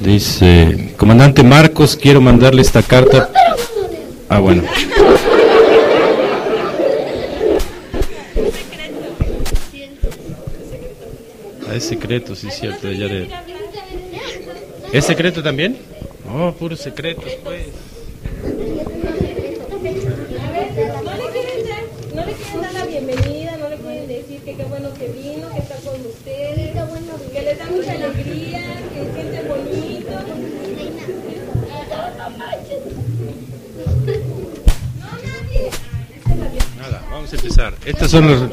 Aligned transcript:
Dice, 0.00 0.94
comandante 0.96 1.42
Marcos, 1.44 1.96
quiero 1.96 2.20
mandarle 2.20 2.62
esta 2.62 2.82
carta. 2.82 3.30
Ah, 4.28 4.40
bueno. 4.40 4.64
Ah, 11.68 11.74
es 11.76 11.84
secreto, 11.84 12.34
sí, 12.34 12.50
cierto. 12.50 12.90
Ya. 12.90 13.06
¿Es 14.92 15.04
secreto 15.04 15.42
también? 15.42 15.78
No, 16.26 16.52
puro 16.54 16.76
secreto, 16.76 17.22
pues. 17.44 17.91
Vamos 37.32 38.10
son. 38.10 38.50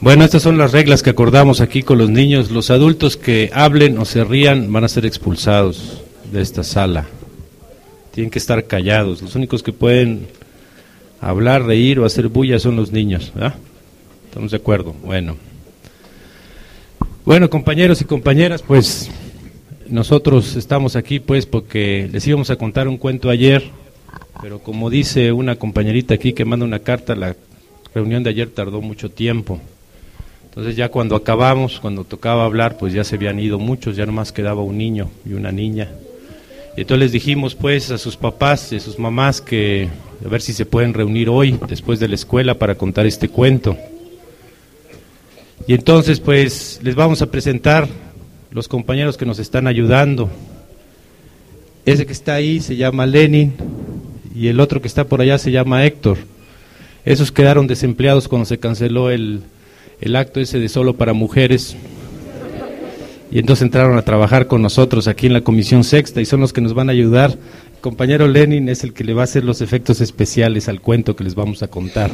Bueno, 0.00 0.24
estas 0.24 0.42
son 0.42 0.56
las 0.56 0.72
reglas 0.72 1.02
que 1.02 1.10
acordamos 1.10 1.60
aquí 1.60 1.82
con 1.82 1.98
los 1.98 2.10
niños. 2.10 2.50
Los 2.50 2.70
adultos 2.70 3.16
que 3.16 3.50
hablen 3.52 3.98
o 3.98 4.04
se 4.04 4.22
rían 4.22 4.72
van 4.72 4.84
a 4.84 4.88
ser 4.88 5.04
expulsados 5.04 6.02
de 6.30 6.42
esta 6.42 6.62
sala. 6.62 7.06
Tienen 8.12 8.30
que 8.30 8.38
estar 8.38 8.66
callados. 8.66 9.20
Los 9.20 9.34
únicos 9.34 9.62
que 9.62 9.72
pueden 9.72 10.28
hablar, 11.20 11.64
reír 11.64 11.98
o 11.98 12.04
hacer 12.04 12.28
bulla 12.28 12.60
son 12.60 12.76
los 12.76 12.92
niños. 12.92 13.32
¿Estamos 14.26 14.52
de 14.52 14.58
acuerdo? 14.58 14.92
Bueno. 14.92 15.36
Bueno, 17.24 17.50
compañeros 17.50 18.00
y 18.00 18.04
compañeras, 18.04 18.62
pues 18.62 19.10
nosotros 19.88 20.56
estamos 20.56 20.96
aquí 20.96 21.20
pues 21.20 21.46
porque 21.46 22.08
les 22.12 22.26
íbamos 22.26 22.50
a 22.50 22.56
contar 22.56 22.88
un 22.88 22.96
cuento 22.96 23.30
ayer, 23.30 23.70
pero 24.40 24.58
como 24.58 24.90
dice 24.90 25.32
una 25.32 25.56
compañerita 25.56 26.14
aquí 26.14 26.32
que 26.32 26.44
manda 26.44 26.64
una 26.64 26.80
carta, 26.80 27.14
la 27.14 27.36
reunión 27.94 28.22
de 28.22 28.30
ayer 28.30 28.50
tardó 28.50 28.80
mucho 28.80 29.10
tiempo. 29.10 29.60
Entonces 30.44 30.76
ya 30.76 30.88
cuando 30.88 31.16
acabamos, 31.16 31.80
cuando 31.80 32.04
tocaba 32.04 32.44
hablar, 32.44 32.78
pues 32.78 32.92
ya 32.92 33.04
se 33.04 33.16
habían 33.16 33.38
ido 33.38 33.58
muchos, 33.58 33.96
ya 33.96 34.06
nomás 34.06 34.32
quedaba 34.32 34.62
un 34.62 34.78
niño 34.78 35.10
y 35.24 35.34
una 35.34 35.52
niña. 35.52 35.90
Y 36.76 36.82
entonces 36.82 37.00
les 37.04 37.12
dijimos 37.12 37.54
pues 37.54 37.90
a 37.90 37.98
sus 37.98 38.16
papás 38.16 38.72
y 38.72 38.76
a 38.76 38.80
sus 38.80 38.98
mamás 38.98 39.40
que 39.40 39.88
a 40.24 40.28
ver 40.28 40.40
si 40.40 40.52
se 40.52 40.66
pueden 40.66 40.94
reunir 40.94 41.28
hoy, 41.28 41.58
después 41.68 42.00
de 42.00 42.08
la 42.08 42.14
escuela, 42.14 42.54
para 42.54 42.74
contar 42.74 43.06
este 43.06 43.28
cuento. 43.28 43.76
Y 45.66 45.74
entonces 45.74 46.20
pues 46.20 46.80
les 46.82 46.94
vamos 46.94 47.22
a 47.22 47.30
presentar 47.30 47.88
los 48.50 48.68
compañeros 48.68 49.16
que 49.16 49.26
nos 49.26 49.38
están 49.38 49.66
ayudando. 49.66 50.30
Ese 51.84 52.06
que 52.06 52.12
está 52.12 52.34
ahí 52.34 52.60
se 52.60 52.76
llama 52.76 53.06
Lenin 53.06 53.52
y 54.34 54.48
el 54.48 54.60
otro 54.60 54.80
que 54.80 54.88
está 54.88 55.04
por 55.04 55.20
allá 55.20 55.38
se 55.38 55.50
llama 55.50 55.84
Héctor. 55.84 56.18
Esos 57.04 57.30
quedaron 57.30 57.66
desempleados 57.66 58.28
cuando 58.28 58.46
se 58.46 58.58
canceló 58.58 59.10
el, 59.10 59.42
el 60.00 60.16
acto 60.16 60.40
ese 60.40 60.58
de 60.58 60.68
solo 60.68 60.94
para 60.96 61.12
mujeres. 61.12 61.76
Y 63.30 63.38
entonces 63.38 63.62
entraron 63.62 63.98
a 63.98 64.02
trabajar 64.02 64.46
con 64.46 64.62
nosotros 64.62 65.08
aquí 65.08 65.26
en 65.26 65.32
la 65.32 65.40
Comisión 65.40 65.84
Sexta 65.84 66.20
y 66.20 66.24
son 66.24 66.40
los 66.40 66.52
que 66.52 66.60
nos 66.60 66.74
van 66.74 66.88
a 66.88 66.92
ayudar. 66.92 67.30
El 67.30 67.80
compañero 67.80 68.26
Lenin 68.28 68.68
es 68.68 68.84
el 68.84 68.92
que 68.92 69.04
le 69.04 69.14
va 69.14 69.22
a 69.22 69.24
hacer 69.24 69.44
los 69.44 69.60
efectos 69.60 70.00
especiales 70.00 70.68
al 70.68 70.80
cuento 70.80 71.16
que 71.16 71.24
les 71.24 71.34
vamos 71.34 71.62
a 71.62 71.68
contar. 71.68 72.12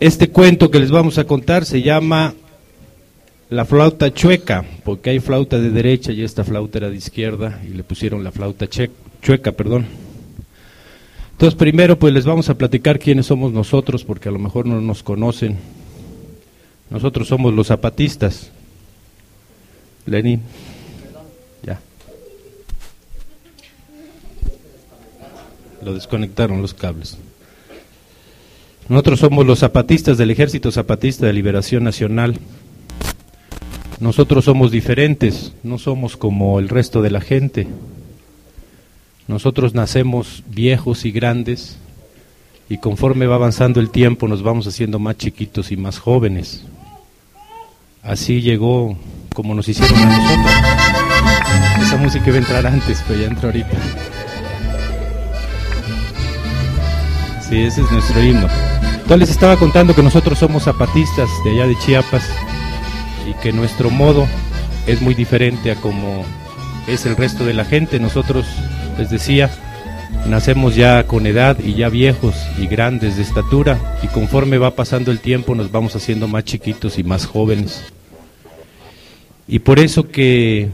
Este 0.00 0.28
cuento 0.28 0.70
que 0.70 0.78
les 0.78 0.90
vamos 0.90 1.18
a 1.18 1.24
contar 1.24 1.64
se 1.64 1.82
llama 1.82 2.34
La 3.50 3.64
flauta 3.64 4.12
chueca, 4.12 4.64
porque 4.84 5.10
hay 5.10 5.20
flauta 5.20 5.58
de 5.58 5.70
derecha 5.70 6.12
y 6.12 6.22
esta 6.22 6.44
flauta 6.44 6.78
era 6.78 6.90
de 6.90 6.96
izquierda 6.96 7.60
y 7.64 7.68
le 7.68 7.82
pusieron 7.82 8.22
la 8.22 8.30
flauta 8.30 8.66
chueca, 8.68 9.52
perdón. 9.52 9.86
Entonces, 11.32 11.56
primero, 11.56 11.98
pues 11.98 12.12
les 12.12 12.26
vamos 12.26 12.50
a 12.50 12.58
platicar 12.58 12.98
quiénes 12.98 13.26
somos 13.26 13.52
nosotros, 13.52 14.04
porque 14.04 14.28
a 14.28 14.32
lo 14.32 14.38
mejor 14.38 14.66
no 14.66 14.80
nos 14.80 15.02
conocen. 15.02 15.56
Nosotros 16.90 17.28
somos 17.28 17.54
los 17.54 17.68
zapatistas. 17.68 18.50
Lenin. 20.04 20.42
Ya. 21.62 21.80
Lo 25.82 25.94
desconectaron 25.94 26.60
los 26.60 26.74
cables. 26.74 27.16
Nosotros 28.88 29.20
somos 29.20 29.46
los 29.46 29.60
zapatistas 29.60 30.18
del 30.18 30.30
Ejército 30.30 30.70
Zapatista 30.70 31.26
de 31.26 31.32
Liberación 31.32 31.84
Nacional. 31.84 32.38
Nosotros 34.00 34.44
somos 34.44 34.70
diferentes, 34.70 35.52
no 35.64 35.78
somos 35.78 36.16
como 36.16 36.60
el 36.60 36.68
resto 36.68 37.02
de 37.02 37.10
la 37.10 37.20
gente. 37.20 37.66
Nosotros 39.26 39.74
nacemos 39.74 40.44
viejos 40.46 41.04
y 41.04 41.10
grandes 41.10 41.78
y 42.68 42.78
conforme 42.78 43.26
va 43.26 43.34
avanzando 43.34 43.80
el 43.80 43.90
tiempo 43.90 44.28
nos 44.28 44.42
vamos 44.42 44.66
haciendo 44.68 45.00
más 45.00 45.16
chiquitos 45.16 45.72
y 45.72 45.76
más 45.76 45.98
jóvenes. 45.98 46.62
Así 48.02 48.40
llegó 48.40 48.96
como 49.34 49.54
nos 49.54 49.68
hicieron 49.68 49.98
a 49.98 50.16
nosotros. 50.16 50.52
Esa 51.82 51.96
música 51.96 52.24
iba 52.28 52.36
a 52.36 52.40
entrar 52.40 52.66
antes, 52.66 53.04
pero 53.06 53.20
ya 53.20 53.26
entró 53.26 53.48
ahorita. 53.48 53.76
Sí, 57.48 57.62
ese 57.62 57.80
es 57.80 57.90
nuestro 57.90 58.22
himno. 58.22 58.46
Entonces 58.92 59.18
les 59.18 59.30
estaba 59.30 59.56
contando 59.56 59.94
que 59.94 60.02
nosotros 60.02 60.38
somos 60.38 60.64
zapatistas 60.64 61.28
de 61.44 61.50
allá 61.50 61.66
de 61.66 61.76
Chiapas 61.78 62.30
y 63.28 63.34
que 63.34 63.52
nuestro 63.52 63.90
modo 63.90 64.26
es 64.86 65.02
muy 65.02 65.14
diferente 65.14 65.70
a 65.70 65.76
como 65.76 66.24
es 66.86 67.04
el 67.04 67.16
resto 67.16 67.44
de 67.44 67.54
la 67.54 67.64
gente. 67.64 68.00
Nosotros, 68.00 68.46
les 68.96 69.10
decía, 69.10 69.50
nacemos 70.26 70.74
ya 70.74 71.06
con 71.06 71.26
edad 71.26 71.58
y 71.62 71.74
ya 71.74 71.90
viejos 71.90 72.34
y 72.58 72.66
grandes 72.66 73.16
de 73.16 73.22
estatura 73.22 73.98
y 74.02 74.06
conforme 74.08 74.58
va 74.58 74.74
pasando 74.74 75.10
el 75.10 75.20
tiempo 75.20 75.54
nos 75.54 75.70
vamos 75.70 75.94
haciendo 75.94 76.26
más 76.26 76.44
chiquitos 76.44 76.98
y 76.98 77.04
más 77.04 77.26
jóvenes. 77.26 77.84
Y 79.46 79.60
por 79.60 79.78
eso 79.78 80.08
que, 80.08 80.68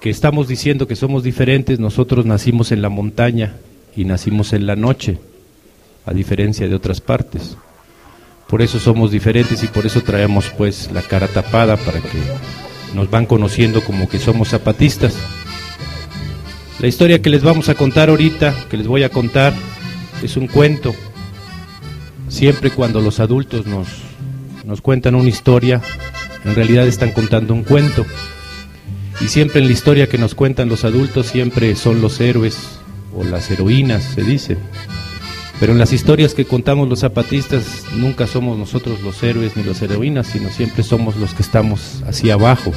que 0.00 0.10
estamos 0.10 0.48
diciendo 0.48 0.86
que 0.86 0.96
somos 0.96 1.22
diferentes, 1.22 1.78
nosotros 1.78 2.26
nacimos 2.26 2.72
en 2.72 2.82
la 2.82 2.88
montaña 2.88 3.56
y 3.96 4.04
nacimos 4.04 4.52
en 4.52 4.66
la 4.66 4.76
noche, 4.76 5.18
a 6.04 6.12
diferencia 6.12 6.68
de 6.68 6.74
otras 6.74 7.00
partes. 7.00 7.56
Por 8.52 8.60
eso 8.60 8.78
somos 8.78 9.10
diferentes 9.10 9.62
y 9.62 9.66
por 9.66 9.86
eso 9.86 10.02
traemos 10.02 10.50
pues 10.58 10.90
la 10.92 11.00
cara 11.00 11.26
tapada 11.26 11.78
para 11.78 12.00
que 12.00 12.18
nos 12.94 13.08
van 13.08 13.24
conociendo 13.24 13.82
como 13.82 14.10
que 14.10 14.18
somos 14.18 14.50
zapatistas. 14.50 15.14
La 16.78 16.86
historia 16.86 17.22
que 17.22 17.30
les 17.30 17.42
vamos 17.42 17.70
a 17.70 17.74
contar 17.74 18.10
ahorita, 18.10 18.54
que 18.68 18.76
les 18.76 18.86
voy 18.86 19.04
a 19.04 19.08
contar, 19.08 19.54
es 20.22 20.36
un 20.36 20.48
cuento. 20.48 20.94
Siempre 22.28 22.68
cuando 22.68 23.00
los 23.00 23.20
adultos 23.20 23.64
nos, 23.64 23.88
nos 24.66 24.82
cuentan 24.82 25.14
una 25.14 25.30
historia, 25.30 25.80
en 26.44 26.54
realidad 26.54 26.86
están 26.86 27.12
contando 27.12 27.54
un 27.54 27.64
cuento. 27.64 28.04
Y 29.22 29.28
siempre 29.28 29.62
en 29.62 29.66
la 29.66 29.72
historia 29.72 30.10
que 30.10 30.18
nos 30.18 30.34
cuentan 30.34 30.68
los 30.68 30.84
adultos, 30.84 31.28
siempre 31.28 31.74
son 31.74 32.02
los 32.02 32.20
héroes 32.20 32.58
o 33.16 33.24
las 33.24 33.50
heroínas, 33.50 34.04
se 34.04 34.22
dice. 34.22 34.58
Pero 35.62 35.74
en 35.74 35.78
las 35.78 35.92
historias 35.92 36.34
que 36.34 36.44
contamos 36.44 36.88
los 36.88 36.98
zapatistas, 36.98 37.84
nunca 37.94 38.26
somos 38.26 38.58
nosotros 38.58 39.00
los 39.00 39.22
héroes 39.22 39.56
ni 39.56 39.62
las 39.62 39.80
heroínas, 39.80 40.26
sino 40.26 40.50
siempre 40.50 40.82
somos 40.82 41.14
los 41.14 41.34
que 41.34 41.42
estamos 41.42 42.02
hacia 42.04 42.34
abajo. 42.34 42.72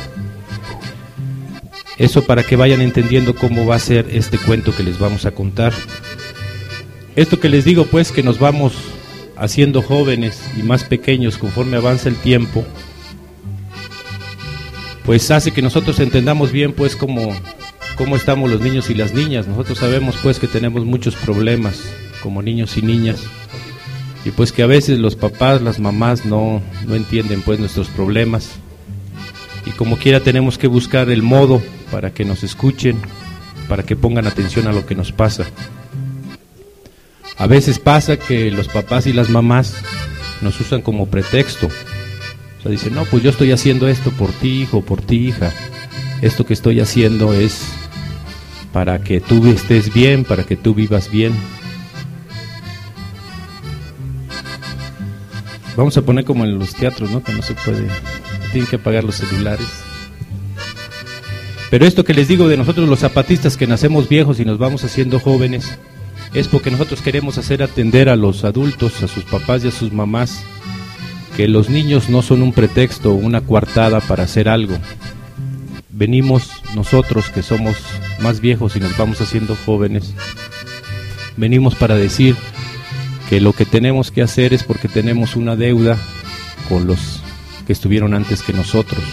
Eso 1.97 2.28
para 2.28 2.44
que 2.44 2.56
vayan 2.56 2.81
entendiendo 2.81 3.34
cómo 3.34 3.66
va 3.66 3.73
a 3.73 3.79
ser 3.79 4.06
este 4.12 4.38
cuento 4.38 4.72
que 4.72 4.84
les 4.84 5.00
vamos 5.00 5.25
a 5.25 5.31
contar. 5.31 5.73
Esto 7.16 7.40
que 7.40 7.50
les 7.50 7.66
digo 7.66 7.85
pues 7.85 8.12
que 8.12 8.22
nos 8.22 8.38
vamos 8.38 8.75
haciendo 9.35 9.81
jóvenes 9.81 10.40
y 10.55 10.61
más 10.61 10.84
pequeños 10.84 11.40
conforme 11.40 11.78
avanza 11.78 12.08
el 12.08 12.17
tiempo, 12.17 12.64
pues 15.05 15.31
hace 15.31 15.53
que 15.53 15.64
nosotros 15.64 15.99
entendamos 15.99 16.52
bien 16.52 16.72
pues 16.72 16.96
cómo, 16.96 17.35
cómo 17.97 18.16
estamos 18.16 18.47
los 18.52 18.61
niños 18.61 18.91
y 18.91 18.93
las 18.93 19.11
niñas. 19.11 19.47
Nosotros 19.47 19.79
sabemos 19.79 20.17
pues 20.22 20.38
que 20.38 20.47
tenemos 20.47 20.85
muchos 20.85 21.16
problemas 21.16 21.81
como 22.25 22.41
niños 22.41 22.75
y 22.75 22.81
niñas 22.81 23.22
y 24.25 24.31
pues 24.31 24.51
que 24.51 24.63
a 24.63 24.66
veces 24.66 24.97
los 24.97 25.16
papás, 25.16 25.61
las 25.61 25.79
mamás 25.79 26.25
no, 26.25 26.59
no 26.87 26.95
entienden 26.95 27.43
pues 27.43 27.59
nuestros 27.59 27.87
problemas 27.89 28.49
y 29.67 29.69
como 29.69 29.97
quiera 29.97 30.22
tenemos 30.22 30.57
que 30.57 30.66
buscar 30.66 31.11
el 31.11 31.22
modo 31.22 31.61
para 31.91 32.11
que 32.16 32.25
nos 32.25 32.43
escuchen, 32.43 32.97
para 33.69 33.83
que 33.83 33.95
pongan 33.95 34.25
atención 34.25 34.66
a 34.66 34.73
lo 34.73 34.87
que 34.87 34.95
nos 34.95 35.11
pasa. 35.11 35.45
A 37.37 37.45
veces 37.45 37.77
pasa 37.77 38.17
que 38.17 38.49
los 38.49 38.69
papás 38.69 39.05
y 39.05 39.13
las 39.13 39.29
mamás 39.29 39.75
nos 40.41 40.59
usan 40.59 40.81
como 40.81 41.05
pretexto. 41.05 41.67
O 41.67 42.61
sea, 42.63 42.71
dicen, 42.71 42.95
no, 42.95 43.05
pues 43.05 43.21
yo 43.21 43.29
estoy 43.29 43.51
haciendo 43.51 43.87
esto 43.87 44.09
por 44.09 44.31
ti, 44.31 44.63
hijo, 44.63 44.81
por 44.81 45.03
ti, 45.03 45.28
hija. 45.28 45.53
Esto 46.23 46.43
que 46.43 46.55
estoy 46.55 46.79
haciendo 46.79 47.33
es 47.33 47.61
para 48.73 49.03
que 49.03 49.21
tú 49.21 49.45
estés 49.51 49.93
bien, 49.93 50.23
para 50.23 50.43
que 50.45 50.55
tú 50.55 50.73
vivas 50.73 51.11
bien. 51.11 51.33
Vamos 55.75 55.97
a 55.97 56.01
poner 56.01 56.23
como 56.23 56.45
en 56.45 56.57
los 56.57 56.73
teatros, 56.73 57.11
¿no? 57.11 57.22
Que 57.22 57.33
no 57.33 57.41
se 57.41 57.53
puede, 57.53 57.87
tienen 58.51 58.69
que 58.69 58.77
apagar 58.77 59.03
los 59.03 59.16
celulares. 59.16 59.67
Pero 61.69 61.85
esto 61.85 62.03
que 62.05 62.13
les 62.13 62.27
digo 62.27 62.47
de 62.47 62.57
nosotros 62.57 62.87
los 62.87 62.99
zapatistas 62.99 63.57
que 63.57 63.67
nacemos 63.67 64.07
viejos 64.07 64.39
y 64.39 64.45
nos 64.45 64.57
vamos 64.57 64.83
haciendo 64.83 65.19
jóvenes, 65.19 65.77
es 66.33 66.47
porque 66.47 66.72
nosotros 66.72 67.01
queremos 67.01 67.37
hacer 67.37 67.63
atender 67.63 68.07
a 68.07 68.16
los 68.16 68.43
adultos, 68.43 69.01
a 69.03 69.07
sus 69.07 69.23
papás 69.23 69.66
y 69.66 69.69
a 69.69 69.72
sus 69.72 69.91
mamás, 69.91 70.43
que 71.35 71.47
los 71.47 71.69
niños 71.69 72.09
no 72.09 72.21
son 72.21 72.41
un 72.41 72.53
pretexto 72.53 73.11
o 73.11 73.16
una 73.16 73.41
coartada 73.41 73.99
para 73.99 74.23
hacer 74.23 74.47
algo. 74.47 74.78
Venimos 75.89 76.49
nosotros 76.75 77.29
que 77.29 77.41
somos 77.41 77.75
más 78.19 78.39
viejos 78.39 78.75
y 78.75 78.79
nos 78.79 78.95
vamos 78.97 79.19
haciendo 79.19 79.57
jóvenes, 79.66 80.13
venimos 81.35 81.75
para 81.75 81.95
decir, 81.95 82.35
que 83.29 83.41
lo 83.41 83.53
que 83.53 83.66
tenemos 83.66 84.11
que 84.11 84.22
hacer 84.22 84.53
es 84.53 84.63
porque 84.63 84.87
tenemos 84.87 85.35
una 85.35 85.55
deuda 85.55 85.97
con 86.69 86.87
los 86.87 87.22
que 87.66 87.73
estuvieron 87.73 88.13
antes 88.13 88.43
que 88.43 88.53
nosotros, 88.53 89.03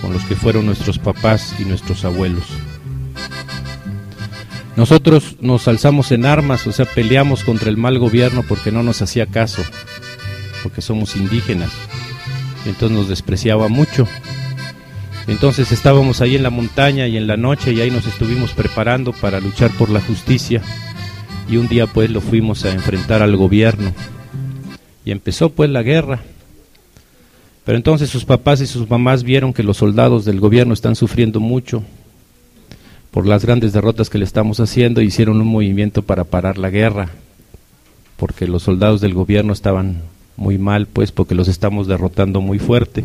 con 0.00 0.12
los 0.12 0.24
que 0.24 0.34
fueron 0.34 0.66
nuestros 0.66 0.98
papás 0.98 1.54
y 1.58 1.64
nuestros 1.64 2.04
abuelos. 2.04 2.44
Nosotros 4.76 5.36
nos 5.40 5.68
alzamos 5.68 6.10
en 6.10 6.26
armas, 6.26 6.66
o 6.66 6.72
sea, 6.72 6.84
peleamos 6.84 7.44
contra 7.44 7.70
el 7.70 7.76
mal 7.76 7.98
gobierno 7.98 8.42
porque 8.42 8.72
no 8.72 8.82
nos 8.82 9.02
hacía 9.02 9.26
caso, 9.26 9.62
porque 10.64 10.80
somos 10.80 11.14
indígenas. 11.14 11.70
Entonces 12.66 12.98
nos 12.98 13.08
despreciaba 13.08 13.68
mucho. 13.68 14.08
Entonces 15.28 15.70
estábamos 15.70 16.20
ahí 16.20 16.34
en 16.34 16.42
la 16.42 16.50
montaña 16.50 17.06
y 17.06 17.16
en 17.16 17.28
la 17.28 17.36
noche 17.36 17.72
y 17.72 17.80
ahí 17.80 17.90
nos 17.90 18.06
estuvimos 18.06 18.50
preparando 18.52 19.12
para 19.12 19.38
luchar 19.38 19.70
por 19.70 19.90
la 19.90 20.00
justicia 20.00 20.60
y 21.48 21.56
un 21.56 21.68
día 21.68 21.86
pues 21.86 22.10
lo 22.10 22.20
fuimos 22.20 22.64
a 22.64 22.72
enfrentar 22.72 23.22
al 23.22 23.36
gobierno 23.36 23.92
y 25.04 25.10
empezó 25.10 25.50
pues 25.50 25.70
la 25.70 25.82
guerra. 25.82 26.20
Pero 27.64 27.76
entonces 27.76 28.10
sus 28.10 28.24
papás 28.24 28.60
y 28.60 28.66
sus 28.66 28.88
mamás 28.88 29.22
vieron 29.22 29.52
que 29.52 29.62
los 29.62 29.78
soldados 29.78 30.24
del 30.24 30.40
gobierno 30.40 30.74
están 30.74 30.96
sufriendo 30.96 31.40
mucho 31.40 31.82
por 33.10 33.26
las 33.26 33.44
grandes 33.44 33.72
derrotas 33.72 34.10
que 34.10 34.18
le 34.18 34.24
estamos 34.24 34.60
haciendo 34.60 35.00
e 35.00 35.04
hicieron 35.04 35.40
un 35.40 35.46
movimiento 35.46 36.02
para 36.02 36.24
parar 36.24 36.58
la 36.58 36.68
guerra, 36.68 37.10
porque 38.16 38.46
los 38.46 38.64
soldados 38.64 39.00
del 39.00 39.14
gobierno 39.14 39.52
estaban 39.52 40.02
muy 40.36 40.58
mal, 40.58 40.86
pues 40.86 41.12
porque 41.12 41.34
los 41.34 41.48
estamos 41.48 41.86
derrotando 41.86 42.40
muy 42.40 42.58
fuerte. 42.58 43.04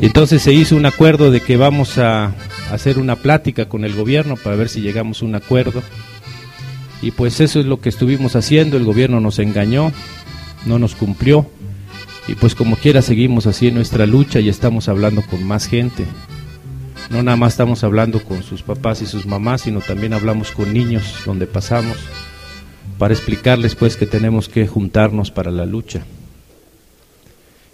Y 0.00 0.06
entonces 0.06 0.40
se 0.40 0.52
hizo 0.52 0.76
un 0.76 0.86
acuerdo 0.86 1.32
de 1.32 1.40
que 1.40 1.56
vamos 1.56 1.98
a 1.98 2.32
hacer 2.70 2.98
una 2.98 3.16
plática 3.16 3.68
con 3.68 3.84
el 3.84 3.96
gobierno 3.96 4.36
para 4.36 4.54
ver 4.54 4.68
si 4.68 4.80
llegamos 4.80 5.20
a 5.20 5.24
un 5.24 5.34
acuerdo. 5.34 5.82
Y 7.00 7.12
pues 7.12 7.40
eso 7.40 7.60
es 7.60 7.66
lo 7.66 7.80
que 7.80 7.88
estuvimos 7.88 8.34
haciendo, 8.34 8.76
el 8.76 8.84
gobierno 8.84 9.20
nos 9.20 9.38
engañó, 9.38 9.92
no 10.66 10.78
nos 10.78 10.94
cumplió. 10.94 11.46
Y 12.26 12.34
pues 12.34 12.54
como 12.54 12.76
quiera 12.76 13.02
seguimos 13.02 13.46
así 13.46 13.68
en 13.68 13.74
nuestra 13.74 14.04
lucha 14.04 14.40
y 14.40 14.48
estamos 14.48 14.88
hablando 14.88 15.22
con 15.22 15.44
más 15.44 15.66
gente. 15.66 16.04
No 17.10 17.22
nada 17.22 17.36
más 17.36 17.54
estamos 17.54 17.84
hablando 17.84 18.22
con 18.22 18.42
sus 18.42 18.62
papás 18.62 19.00
y 19.00 19.06
sus 19.06 19.24
mamás, 19.24 19.62
sino 19.62 19.80
también 19.80 20.12
hablamos 20.12 20.50
con 20.52 20.74
niños 20.74 21.22
donde 21.24 21.46
pasamos 21.46 21.96
para 22.98 23.14
explicarles 23.14 23.74
pues 23.76 23.96
que 23.96 24.06
tenemos 24.06 24.48
que 24.48 24.66
juntarnos 24.66 25.30
para 25.30 25.50
la 25.50 25.64
lucha. 25.64 26.04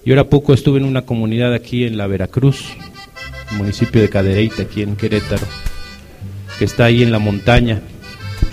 Y 0.05 0.11
ahora 0.11 0.29
poco 0.29 0.53
estuve 0.53 0.79
en 0.79 0.85
una 0.85 1.03
comunidad 1.03 1.55
aquí 1.55 1.85
en 1.85 1.97
la 1.97 2.07
Veracruz, 2.07 2.77
municipio 3.57 4.03
de 4.03 4.11
Cadereyta, 4.11 4.63
aquí 4.63 4.83
en 4.83 4.97
Querétaro, 4.97 5.47
que 6.59 6.67
está 6.67 6.85
ahí 6.85 7.03
en 7.03 7.11
la 7.11 7.19
montaña 7.19 7.81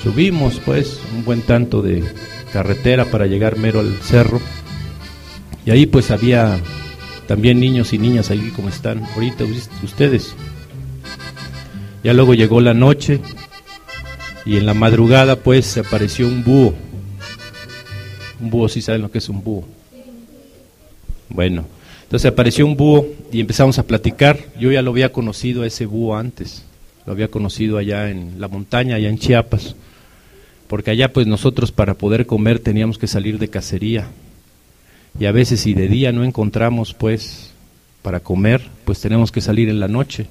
Subimos 0.03 0.59
pues 0.65 0.99
un 1.15 1.23
buen 1.23 1.43
tanto 1.43 1.83
de 1.83 2.03
carretera 2.51 3.05
para 3.05 3.27
llegar 3.27 3.57
mero 3.57 3.81
al 3.81 3.93
cerro. 3.97 4.41
Y 5.63 5.69
ahí 5.69 5.85
pues 5.85 6.09
había 6.09 6.59
también 7.27 7.59
niños 7.59 7.93
y 7.93 7.99
niñas 7.99 8.31
ahí 8.31 8.51
como 8.55 8.69
están 8.69 9.03
ahorita 9.13 9.43
ustedes. 9.83 10.33
Ya 12.03 12.13
luego 12.13 12.33
llegó 12.33 12.61
la 12.61 12.73
noche 12.73 13.19
y 14.43 14.57
en 14.57 14.65
la 14.65 14.73
madrugada 14.73 15.35
pues 15.35 15.67
se 15.67 15.81
apareció 15.81 16.27
un 16.27 16.43
búho. 16.43 16.73
Un 18.39 18.49
búho, 18.49 18.69
¿sí 18.69 18.81
saben 18.81 19.03
lo 19.03 19.11
que 19.11 19.19
es 19.19 19.29
un 19.29 19.43
búho? 19.43 19.65
Bueno, 21.29 21.65
entonces 22.01 22.31
apareció 22.31 22.65
un 22.65 22.75
búho 22.75 23.05
y 23.31 23.39
empezamos 23.39 23.77
a 23.77 23.83
platicar. 23.83 24.39
Yo 24.59 24.71
ya 24.71 24.81
lo 24.81 24.89
había 24.89 25.11
conocido 25.11 25.61
a 25.61 25.67
ese 25.67 25.85
búho 25.85 26.15
antes, 26.15 26.63
lo 27.05 27.13
había 27.13 27.27
conocido 27.27 27.77
allá 27.77 28.09
en 28.09 28.41
la 28.41 28.47
montaña, 28.47 28.95
allá 28.95 29.07
en 29.07 29.19
Chiapas 29.19 29.75
porque 30.71 30.89
allá 30.91 31.11
pues 31.11 31.27
nosotros 31.27 31.73
para 31.73 31.95
poder 31.95 32.25
comer 32.25 32.59
teníamos 32.59 32.97
que 32.97 33.05
salir 33.05 33.39
de 33.39 33.49
cacería. 33.49 34.07
Y 35.19 35.25
a 35.25 35.33
veces 35.33 35.59
si 35.59 35.73
de 35.73 35.89
día 35.89 36.13
no 36.13 36.23
encontramos 36.23 36.93
pues 36.93 37.51
para 38.01 38.21
comer, 38.21 38.69
pues 38.85 39.01
tenemos 39.01 39.33
que 39.33 39.41
salir 39.41 39.67
en 39.67 39.81
la 39.81 39.89
noche. 39.89 40.27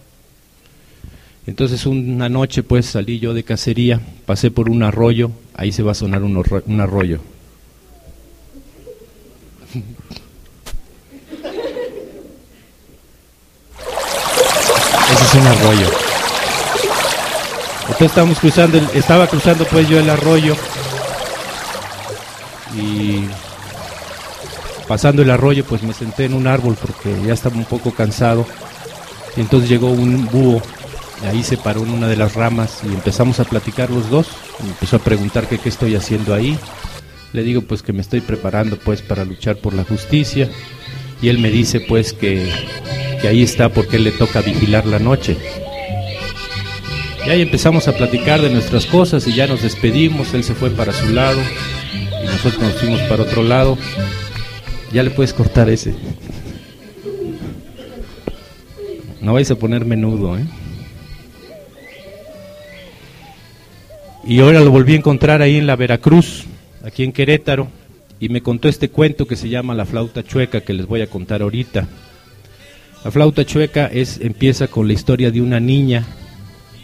Entonces 1.46 1.84
una 1.84 2.30
noche 2.30 2.62
pues 2.62 2.86
salí 2.86 3.18
yo 3.18 3.34
de 3.34 3.42
cacería, 3.42 4.00
pasé 4.24 4.50
por 4.50 4.70
un 4.70 4.82
arroyo, 4.82 5.30
ahí 5.52 5.72
se 5.72 5.82
va 5.82 5.92
a 5.92 5.94
sonar 5.94 6.22
un, 6.22 6.38
arroyo. 6.80 7.20
Ese 15.12 15.22
es 15.22 15.34
un 15.34 15.46
arroyo. 15.46 16.09
Entonces 17.90 18.08
estábamos 18.08 18.38
cruzando, 18.38 18.78
estaba 18.94 19.26
cruzando 19.26 19.64
pues 19.66 19.88
yo 19.88 19.98
el 19.98 20.08
arroyo 20.08 20.56
y 22.74 23.24
pasando 24.86 25.22
el 25.22 25.30
arroyo 25.30 25.64
pues 25.64 25.82
me 25.82 25.92
senté 25.92 26.24
en 26.24 26.34
un 26.34 26.46
árbol 26.46 26.76
porque 26.80 27.14
ya 27.26 27.34
estaba 27.34 27.56
un 27.56 27.64
poco 27.64 27.92
cansado. 27.92 28.46
Y 29.36 29.40
entonces 29.40 29.68
llegó 29.68 29.90
un 29.90 30.26
búho 30.26 30.62
ahí 31.28 31.42
se 31.42 31.56
paró 31.56 31.82
en 31.82 31.90
una 31.90 32.08
de 32.08 32.16
las 32.16 32.34
ramas 32.34 32.80
y 32.84 32.88
empezamos 32.88 33.40
a 33.40 33.44
platicar 33.44 33.90
los 33.90 34.08
dos. 34.10 34.28
Me 34.62 34.70
empezó 34.70 34.96
a 34.96 35.00
preguntar 35.00 35.46
qué 35.48 35.60
estoy 35.64 35.94
haciendo 35.94 36.34
ahí. 36.34 36.58
Le 37.32 37.42
digo 37.42 37.62
pues 37.62 37.82
que 37.82 37.92
me 37.92 38.00
estoy 38.00 38.20
preparando 38.20 38.76
pues 38.78 39.02
para 39.02 39.24
luchar 39.24 39.56
por 39.56 39.74
la 39.74 39.84
justicia 39.84 40.48
y 41.22 41.28
él 41.28 41.38
me 41.38 41.50
dice 41.50 41.80
pues 41.80 42.12
que, 42.12 42.50
que 43.20 43.28
ahí 43.28 43.42
está 43.42 43.68
porque 43.68 43.98
le 43.98 44.10
toca 44.10 44.40
vigilar 44.40 44.86
la 44.86 44.98
noche. 44.98 45.36
Y 47.26 47.30
ahí 47.30 47.42
empezamos 47.42 47.86
a 47.86 47.96
platicar 47.96 48.40
de 48.40 48.50
nuestras 48.50 48.86
cosas 48.86 49.26
y 49.26 49.34
ya 49.34 49.46
nos 49.46 49.62
despedimos, 49.62 50.32
él 50.32 50.42
se 50.42 50.54
fue 50.54 50.70
para 50.70 50.92
su 50.92 51.08
lado 51.08 51.40
y 52.22 52.26
nosotros 52.26 52.62
nos 52.62 52.72
fuimos 52.74 53.00
para 53.02 53.22
otro 53.22 53.42
lado. 53.42 53.76
Ya 54.92 55.02
le 55.02 55.10
puedes 55.10 55.32
cortar 55.34 55.68
ese. 55.68 55.94
No 59.20 59.34
vais 59.34 59.50
a 59.50 59.56
poner 59.56 59.84
menudo, 59.84 60.38
¿eh? 60.38 60.44
Y 64.24 64.40
ahora 64.40 64.60
lo 64.60 64.70
volví 64.70 64.94
a 64.94 64.96
encontrar 64.96 65.42
ahí 65.42 65.56
en 65.56 65.66
la 65.66 65.76
Veracruz, 65.76 66.44
aquí 66.84 67.04
en 67.04 67.12
Querétaro, 67.12 67.68
y 68.18 68.28
me 68.28 68.42
contó 68.42 68.68
este 68.68 68.88
cuento 68.88 69.26
que 69.26 69.36
se 69.36 69.48
llama 69.48 69.74
La 69.74 69.84
flauta 69.84 70.22
chueca 70.22 70.60
que 70.60 70.72
les 70.72 70.86
voy 70.86 71.02
a 71.02 71.08
contar 71.08 71.42
ahorita. 71.42 71.86
La 73.04 73.10
flauta 73.10 73.44
chueca 73.44 73.86
es 73.86 74.20
empieza 74.20 74.68
con 74.68 74.86
la 74.86 74.92
historia 74.92 75.30
de 75.30 75.40
una 75.40 75.58
niña 75.58 76.04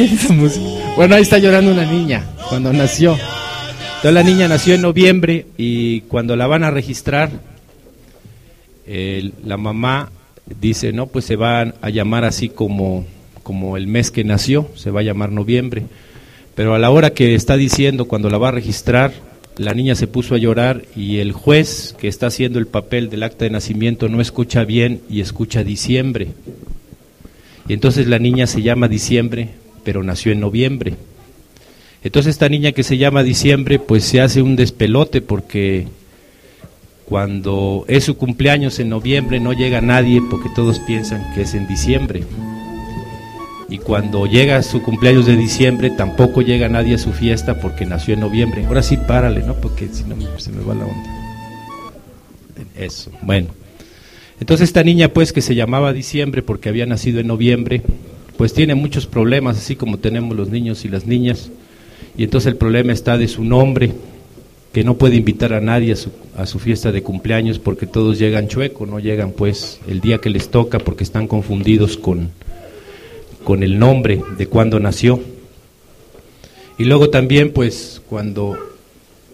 Bueno, 0.96 1.14
ahí 1.14 1.22
está 1.22 1.38
llorando 1.38 1.72
una 1.72 1.84
niña 1.84 2.24
cuando 2.48 2.72
nació. 2.72 3.12
Entonces 3.12 4.12
la 4.12 4.22
niña 4.22 4.48
nació 4.48 4.74
en 4.74 4.82
noviembre 4.82 5.46
y 5.56 6.02
cuando 6.02 6.36
la 6.36 6.46
van 6.46 6.64
a 6.64 6.70
registrar, 6.70 7.30
la 8.86 9.56
mamá 9.56 10.10
dice, 10.60 10.92
no, 10.92 11.06
pues 11.06 11.24
se 11.24 11.36
va 11.36 11.60
a 11.60 11.90
llamar 11.90 12.24
así 12.24 12.48
como, 12.48 13.04
como 13.42 13.76
el 13.76 13.86
mes 13.86 14.10
que 14.10 14.24
nació, 14.24 14.68
se 14.74 14.90
va 14.90 15.00
a 15.00 15.04
llamar 15.04 15.32
noviembre. 15.32 15.84
Pero 16.54 16.74
a 16.74 16.78
la 16.78 16.90
hora 16.90 17.10
que 17.10 17.34
está 17.34 17.56
diciendo, 17.56 18.06
cuando 18.06 18.30
la 18.30 18.38
va 18.38 18.48
a 18.48 18.52
registrar, 18.52 19.12
la 19.56 19.74
niña 19.74 19.94
se 19.94 20.06
puso 20.06 20.34
a 20.34 20.38
llorar 20.38 20.84
y 20.96 21.18
el 21.18 21.32
juez 21.32 21.94
que 21.98 22.08
está 22.08 22.28
haciendo 22.28 22.58
el 22.58 22.66
papel 22.66 23.10
del 23.10 23.22
acta 23.22 23.44
de 23.44 23.50
nacimiento 23.50 24.08
no 24.08 24.20
escucha 24.20 24.64
bien 24.64 25.02
y 25.10 25.20
escucha 25.20 25.62
diciembre. 25.62 26.28
Y 27.68 27.74
entonces 27.74 28.08
la 28.08 28.18
niña 28.18 28.46
se 28.46 28.62
llama 28.62 28.88
diciembre 28.88 29.50
pero 29.84 30.02
nació 30.02 30.32
en 30.32 30.40
noviembre. 30.40 30.94
Entonces 32.02 32.30
esta 32.30 32.48
niña 32.48 32.72
que 32.72 32.82
se 32.82 32.96
llama 32.96 33.22
diciembre, 33.22 33.78
pues 33.78 34.04
se 34.04 34.20
hace 34.20 34.42
un 34.42 34.56
despelote 34.56 35.20
porque 35.20 35.86
Cuando 37.10 37.84
es 37.88 38.04
su 38.04 38.16
cumpleaños 38.16 38.78
en 38.78 38.88
noviembre 38.88 39.40
no 39.40 39.52
llega 39.52 39.80
nadie 39.80 40.22
porque 40.30 40.48
todos 40.54 40.78
piensan 40.78 41.34
que 41.34 41.42
es 41.42 41.54
en 41.54 41.66
diciembre. 41.66 42.22
Y 43.68 43.78
cuando 43.78 44.26
llega 44.26 44.62
su 44.62 44.80
cumpleaños 44.80 45.26
de 45.26 45.36
diciembre 45.36 45.90
tampoco 45.90 46.40
llega 46.40 46.68
nadie 46.68 46.94
a 46.94 46.98
su 46.98 47.10
fiesta 47.12 47.60
porque 47.60 47.84
nació 47.84 48.14
en 48.14 48.20
noviembre. 48.20 48.64
Ahora 48.64 48.84
sí, 48.84 48.96
párale, 48.96 49.42
¿no? 49.42 49.54
Porque 49.54 49.88
si 49.88 50.04
no 50.04 50.14
se 50.38 50.52
me 50.52 50.62
va 50.62 50.74
la 50.74 50.84
onda. 50.84 51.10
Eso, 52.76 53.10
bueno. 53.22 53.48
Entonces 54.38 54.68
esta 54.68 54.84
niña 54.84 55.08
pues 55.08 55.32
que 55.32 55.42
se 55.42 55.56
llamaba 55.56 55.92
diciembre 55.92 56.42
porque 56.42 56.68
había 56.68 56.86
nacido 56.86 57.18
en 57.18 57.26
noviembre, 57.26 57.82
pues 58.40 58.54
tiene 58.54 58.74
muchos 58.74 59.06
problemas, 59.06 59.58
así 59.58 59.76
como 59.76 59.98
tenemos 59.98 60.34
los 60.34 60.48
niños 60.48 60.86
y 60.86 60.88
las 60.88 61.04
niñas. 61.04 61.50
Y 62.16 62.24
entonces 62.24 62.50
el 62.50 62.56
problema 62.56 62.90
está 62.90 63.18
de 63.18 63.28
su 63.28 63.44
nombre, 63.44 63.92
que 64.72 64.82
no 64.82 64.96
puede 64.96 65.16
invitar 65.16 65.52
a 65.52 65.60
nadie 65.60 65.92
a 65.92 65.96
su, 65.96 66.10
a 66.34 66.46
su, 66.46 66.58
fiesta 66.58 66.90
de 66.90 67.02
cumpleaños 67.02 67.58
porque 67.58 67.86
todos 67.86 68.18
llegan 68.18 68.48
chueco, 68.48 68.86
no 68.86 68.98
llegan 68.98 69.32
pues 69.32 69.78
el 69.86 70.00
día 70.00 70.22
que 70.22 70.30
les 70.30 70.48
toca 70.48 70.78
porque 70.78 71.04
están 71.04 71.28
confundidos 71.28 71.98
con, 71.98 72.30
con 73.44 73.62
el 73.62 73.78
nombre 73.78 74.22
de 74.38 74.46
cuando 74.46 74.80
nació. 74.80 75.20
Y 76.78 76.84
luego 76.84 77.10
también 77.10 77.52
pues 77.52 78.00
cuando, 78.08 78.56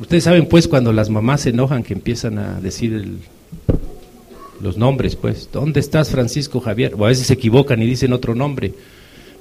ustedes 0.00 0.24
saben 0.24 0.46
pues 0.46 0.66
cuando 0.66 0.92
las 0.92 1.10
mamás 1.10 1.42
se 1.42 1.50
enojan 1.50 1.84
que 1.84 1.94
empiezan 1.94 2.38
a 2.38 2.60
decir 2.60 2.92
el, 2.92 3.18
los 4.60 4.76
nombres 4.76 5.14
pues, 5.14 5.48
¿dónde 5.52 5.78
estás 5.78 6.10
Francisco 6.10 6.58
Javier? 6.58 6.96
O 6.98 7.04
a 7.04 7.08
veces 7.10 7.28
se 7.28 7.34
equivocan 7.34 7.80
y 7.80 7.86
dicen 7.86 8.12
otro 8.12 8.34
nombre. 8.34 8.74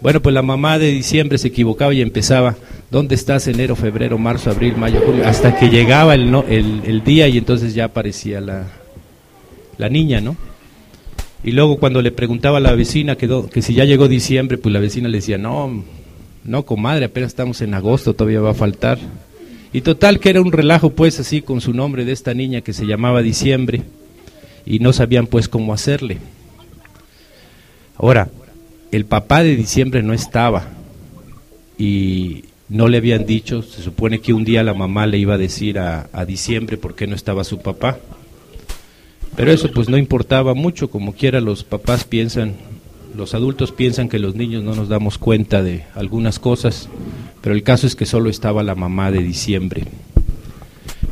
Bueno, 0.06 0.22
pues 0.22 0.36
la 0.36 0.44
mamá 0.44 0.78
de 0.78 0.92
diciembre 0.92 1.40
se 1.40 1.48
equivocaba 1.48 1.92
y 1.92 2.00
empezaba, 2.00 2.56
¿dónde 2.92 3.16
estás 3.16 3.48
enero, 3.48 3.76
febrero, 3.76 4.20
marzo, 4.20 4.52
abril, 4.52 4.78
mayo, 4.78 5.02
julio? 5.04 5.28
Hasta 5.28 5.58
que 5.58 5.70
llegaba 5.70 6.14
el, 6.14 6.30
no, 6.30 6.46
el, 6.48 6.84
el 6.86 7.04
día 7.04 7.28
y 7.28 7.40
entonces 7.40 7.74
ya 7.74 7.86
aparecía 7.86 8.40
la, 8.40 8.68
la 9.80 9.90
niña, 9.90 10.22
¿no? 10.22 10.38
Y 11.44 11.54
luego 11.54 11.80
cuando 11.80 12.04
le 12.04 12.12
preguntaba 12.12 12.60
a 12.60 12.62
la 12.62 12.76
vecina 12.76 13.16
que, 13.16 13.26
do, 13.26 13.50
que 13.50 13.64
si 13.64 13.74
ya 13.74 13.84
llegó 13.84 14.08
diciembre, 14.08 14.60
pues 14.60 14.72
la 14.72 14.80
vecina 14.80 15.10
le 15.10 15.18
decía, 15.18 15.40
no, 15.40 15.84
no, 16.44 16.66
comadre, 16.68 17.06
apenas 17.06 17.30
estamos 17.30 17.62
en 17.62 17.74
agosto, 17.74 18.14
todavía 18.14 18.42
va 18.42 18.52
a 18.52 18.54
faltar. 18.54 19.00
Y 19.74 19.82
total 19.82 20.20
que 20.20 20.30
era 20.30 20.40
un 20.40 20.52
relajo 20.52 20.92
pues 20.92 21.20
así 21.20 21.42
con 21.42 21.62
su 21.62 21.74
nombre 21.74 22.06
de 22.06 22.12
esta 22.12 22.36
niña 22.36 22.62
que 22.62 22.74
se 22.74 22.86
llamaba 22.86 23.24
diciembre 23.24 23.82
y 24.68 24.78
no 24.78 24.94
sabían 24.94 25.26
pues 25.26 25.50
cómo 25.50 25.74
hacerle. 25.74 26.20
Ahora, 27.98 28.30
el 28.96 29.06
papá 29.06 29.44
de 29.44 29.56
diciembre 29.56 30.04
no 30.04 30.14
estaba 30.14 30.68
y 31.78 32.46
no 32.70 32.88
le 32.88 32.98
habían 32.98 33.26
dicho, 33.26 33.62
se 33.62 33.82
supone 33.82 34.20
que 34.20 34.34
un 34.34 34.44
día 34.44 34.64
la 34.64 34.74
mamá 34.74 35.06
le 35.06 35.18
iba 35.18 35.36
a 35.36 35.38
decir 35.38 35.80
a, 35.80 36.10
a 36.14 36.26
diciembre 36.26 36.78
por 36.78 36.96
qué 36.96 37.06
no 37.06 37.16
estaba 37.16 37.44
su 37.44 37.60
papá. 37.60 38.00
Pero 39.36 39.52
eso 39.52 39.70
pues 39.72 39.90
no 39.90 39.98
importaba 39.98 40.54
mucho, 40.54 40.90
como 40.90 41.14
quiera 41.14 41.42
los 41.42 41.64
papás 41.64 42.06
piensan, 42.06 42.54
los 43.16 43.34
adultos 43.34 43.72
piensan 43.72 44.08
que 44.08 44.20
los 44.20 44.36
niños 44.36 44.64
no 44.64 44.76
nos 44.76 44.88
damos 44.88 45.18
cuenta 45.18 45.62
de 45.62 45.84
algunas 45.94 46.40
cosas, 46.40 46.88
pero 47.42 47.54
el 47.54 47.64
caso 47.64 47.86
es 47.86 47.96
que 47.96 48.06
solo 48.06 48.30
estaba 48.30 48.64
la 48.64 48.76
mamá 48.76 49.12
de 49.12 49.22
diciembre. 49.22 49.84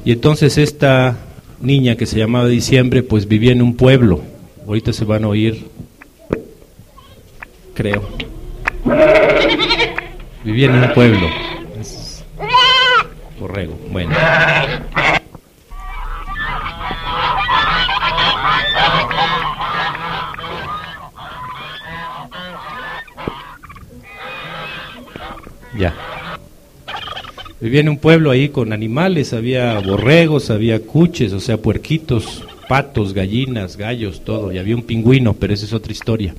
Y 0.05 0.11
entonces 0.11 0.57
esta 0.57 1.17
niña 1.61 1.95
que 1.95 2.05
se 2.05 2.17
llamaba 2.17 2.47
Diciembre, 2.47 3.03
pues 3.03 3.27
vivía 3.27 3.51
en 3.51 3.61
un 3.61 3.75
pueblo. 3.75 4.21
Ahorita 4.67 4.93
se 4.93 5.05
van 5.05 5.23
a 5.23 5.29
oír, 5.29 5.65
creo. 7.73 8.07
Vivía 10.43 10.67
en 10.67 10.75
un 10.75 10.93
pueblo. 10.93 11.27
Borrego, 13.39 13.77
bueno. 13.91 14.13
Ya. 25.77 25.93
Vivía 27.59 27.79
en 27.79 27.89
un 27.89 27.97
pueblo 27.97 28.29
ahí 28.29 28.49
con 28.49 28.73
animales, 28.73 29.33
había 29.33 29.79
borregos, 29.79 30.49
había 30.49 30.81
cuches, 30.81 31.31
o 31.33 31.39
sea, 31.39 31.57
puerquitos, 31.57 32.43
patos, 32.67 33.13
gallinas, 33.13 33.77
gallos, 33.77 34.23
todo, 34.23 34.51
y 34.51 34.57
había 34.57 34.75
un 34.75 34.83
pingüino, 34.83 35.33
pero 35.33 35.53
esa 35.53 35.65
es 35.65 35.73
otra 35.73 35.91
historia. 35.93 36.35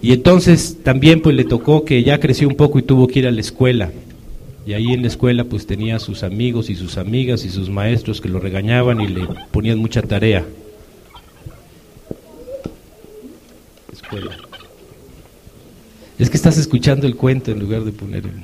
Y 0.00 0.12
entonces 0.12 0.78
también 0.82 1.20
pues 1.20 1.34
le 1.34 1.44
tocó 1.44 1.84
que 1.84 2.02
ya 2.02 2.20
creció 2.20 2.48
un 2.48 2.54
poco 2.54 2.78
y 2.78 2.82
tuvo 2.82 3.08
que 3.08 3.18
ir 3.20 3.26
a 3.26 3.32
la 3.32 3.40
escuela. 3.40 3.90
Y 4.66 4.74
ahí 4.74 4.92
en 4.92 5.02
la 5.02 5.08
escuela 5.08 5.44
pues 5.44 5.66
tenía 5.66 5.98
sus 5.98 6.22
amigos 6.22 6.70
y 6.70 6.76
sus 6.76 6.98
amigas 6.98 7.44
y 7.44 7.50
sus 7.50 7.70
maestros 7.70 8.20
que 8.20 8.28
lo 8.28 8.38
regañaban 8.38 9.00
y 9.00 9.08
le 9.08 9.26
ponían 9.50 9.78
mucha 9.78 10.02
tarea. 10.02 10.44
Escuela. 13.92 14.36
Es 16.18 16.30
que 16.30 16.36
estás 16.36 16.58
escuchando 16.58 17.06
el 17.06 17.16
cuento 17.16 17.50
en 17.50 17.60
lugar 17.60 17.84
de 17.84 17.92
poner 17.92 18.24
el... 18.26 18.42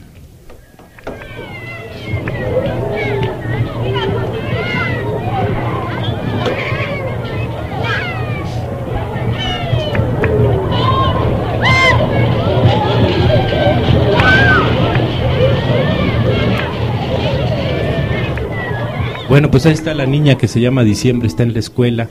Bueno, 19.34 19.50
pues 19.50 19.66
ahí 19.66 19.72
está 19.72 19.94
la 19.94 20.06
niña 20.06 20.38
que 20.38 20.46
se 20.46 20.60
llama 20.60 20.84
Diciembre, 20.84 21.26
está 21.26 21.42
en 21.42 21.54
la 21.54 21.58
escuela 21.58 22.08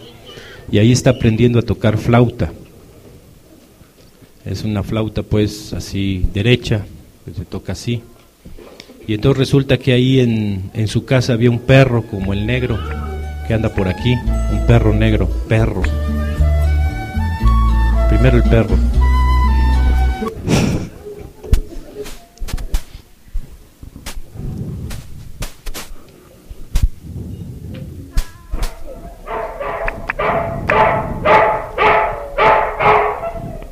y 0.69 0.79
ahí 0.79 0.91
está 0.91 1.11
aprendiendo 1.11 1.57
a 1.57 1.61
tocar 1.61 1.97
flauta. 1.97 2.51
Es 4.43 4.65
una 4.65 4.83
flauta 4.83 5.23
pues 5.23 5.71
así 5.71 6.25
derecha, 6.33 6.85
que 7.23 7.33
se 7.33 7.45
toca 7.45 7.71
así. 7.71 8.03
Y 9.07 9.13
entonces 9.13 9.37
resulta 9.37 9.77
que 9.77 9.93
ahí 9.93 10.19
en, 10.19 10.69
en 10.73 10.89
su 10.89 11.05
casa 11.05 11.31
había 11.31 11.49
un 11.49 11.59
perro 11.59 12.05
como 12.07 12.33
el 12.33 12.45
negro 12.45 12.77
que 13.47 13.53
anda 13.53 13.73
por 13.73 13.87
aquí, 13.87 14.15
un 14.51 14.65
perro 14.67 14.93
negro, 14.93 15.29
perro. 15.47 15.81
Primero 18.09 18.35
el 18.35 18.43
perro. 18.43 18.75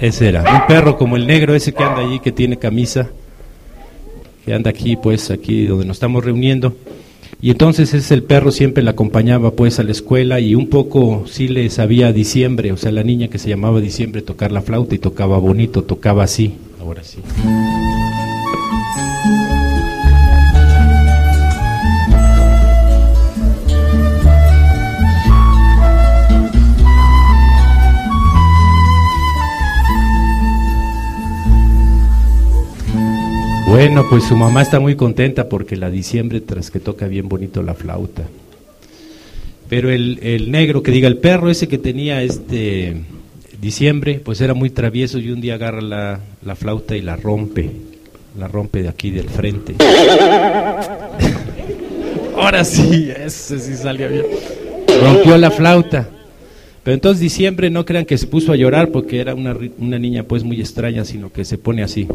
Ese 0.01 0.29
era, 0.29 0.41
un 0.41 0.67
perro 0.67 0.97
como 0.97 1.15
el 1.15 1.27
negro, 1.27 1.53
ese 1.53 1.73
que 1.73 1.83
anda 1.83 2.01
allí, 2.01 2.19
que 2.19 2.31
tiene 2.31 2.57
camisa, 2.57 3.11
que 4.43 4.51
anda 4.51 4.71
aquí, 4.71 4.95
pues, 4.95 5.29
aquí 5.29 5.67
donde 5.67 5.85
nos 5.85 5.97
estamos 5.97 6.25
reuniendo. 6.25 6.75
Y 7.39 7.51
entonces 7.51 7.93
ese 7.93 8.15
el 8.15 8.23
perro 8.23 8.51
siempre 8.51 8.81
la 8.81 8.91
acompañaba, 8.91 9.51
pues, 9.51 9.79
a 9.79 9.83
la 9.83 9.91
escuela 9.91 10.39
y 10.39 10.55
un 10.55 10.69
poco 10.69 11.25
sí 11.27 11.47
le 11.47 11.69
sabía 11.69 12.11
diciembre, 12.13 12.71
o 12.71 12.77
sea, 12.77 12.91
la 12.91 13.03
niña 13.03 13.27
que 13.27 13.37
se 13.37 13.49
llamaba 13.49 13.79
diciembre 13.79 14.23
tocar 14.23 14.51
la 14.51 14.63
flauta 14.63 14.95
y 14.95 14.97
tocaba 14.97 15.37
bonito, 15.37 15.83
tocaba 15.83 16.23
así, 16.23 16.55
ahora 16.79 17.03
sí. 17.03 17.19
Bueno, 33.71 34.05
pues 34.09 34.25
su 34.25 34.35
mamá 34.35 34.61
está 34.63 34.81
muy 34.81 34.97
contenta 34.97 35.47
porque 35.47 35.77
la 35.77 35.89
diciembre 35.89 36.41
tras 36.41 36.69
que 36.69 36.81
toca 36.81 37.07
bien 37.07 37.29
bonito 37.29 37.63
la 37.63 37.73
flauta. 37.73 38.23
Pero 39.69 39.89
el, 39.89 40.19
el, 40.21 40.51
negro, 40.51 40.83
que 40.83 40.91
diga 40.91 41.07
el 41.07 41.19
perro 41.19 41.49
ese 41.49 41.69
que 41.69 41.77
tenía 41.77 42.21
este 42.21 42.97
diciembre, 43.61 44.19
pues 44.21 44.41
era 44.41 44.53
muy 44.53 44.71
travieso 44.71 45.19
y 45.19 45.31
un 45.31 45.39
día 45.39 45.53
agarra 45.53 45.79
la, 45.79 46.19
la 46.43 46.57
flauta 46.57 46.97
y 46.97 47.01
la 47.01 47.15
rompe, 47.15 47.71
la 48.37 48.49
rompe 48.49 48.83
de 48.83 48.89
aquí 48.89 49.09
del 49.09 49.29
frente. 49.29 49.75
Ahora 52.35 52.65
sí, 52.65 53.09
ese 53.09 53.57
sí 53.57 53.75
salió 53.75 54.09
bien. 54.09 54.25
Rompió 55.01 55.37
la 55.37 55.49
flauta. 55.49 56.09
Pero 56.83 56.93
entonces 56.95 57.21
diciembre 57.21 57.69
no 57.69 57.85
crean 57.85 58.03
que 58.03 58.17
se 58.17 58.27
puso 58.27 58.51
a 58.51 58.57
llorar 58.57 58.89
porque 58.89 59.21
era 59.21 59.33
una, 59.33 59.55
una 59.77 59.97
niña 59.97 60.23
pues 60.23 60.43
muy 60.43 60.59
extraña, 60.59 61.05
sino 61.05 61.31
que 61.31 61.45
se 61.45 61.57
pone 61.57 61.83
así. 61.83 62.05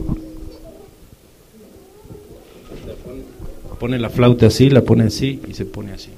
Pone 3.86 4.00
la 4.00 4.10
flauta 4.10 4.46
así, 4.46 4.68
la 4.68 4.80
pone 4.80 5.04
así 5.04 5.40
y 5.48 5.54
se 5.54 5.64
pone 5.64 5.92
así. 5.92 6.08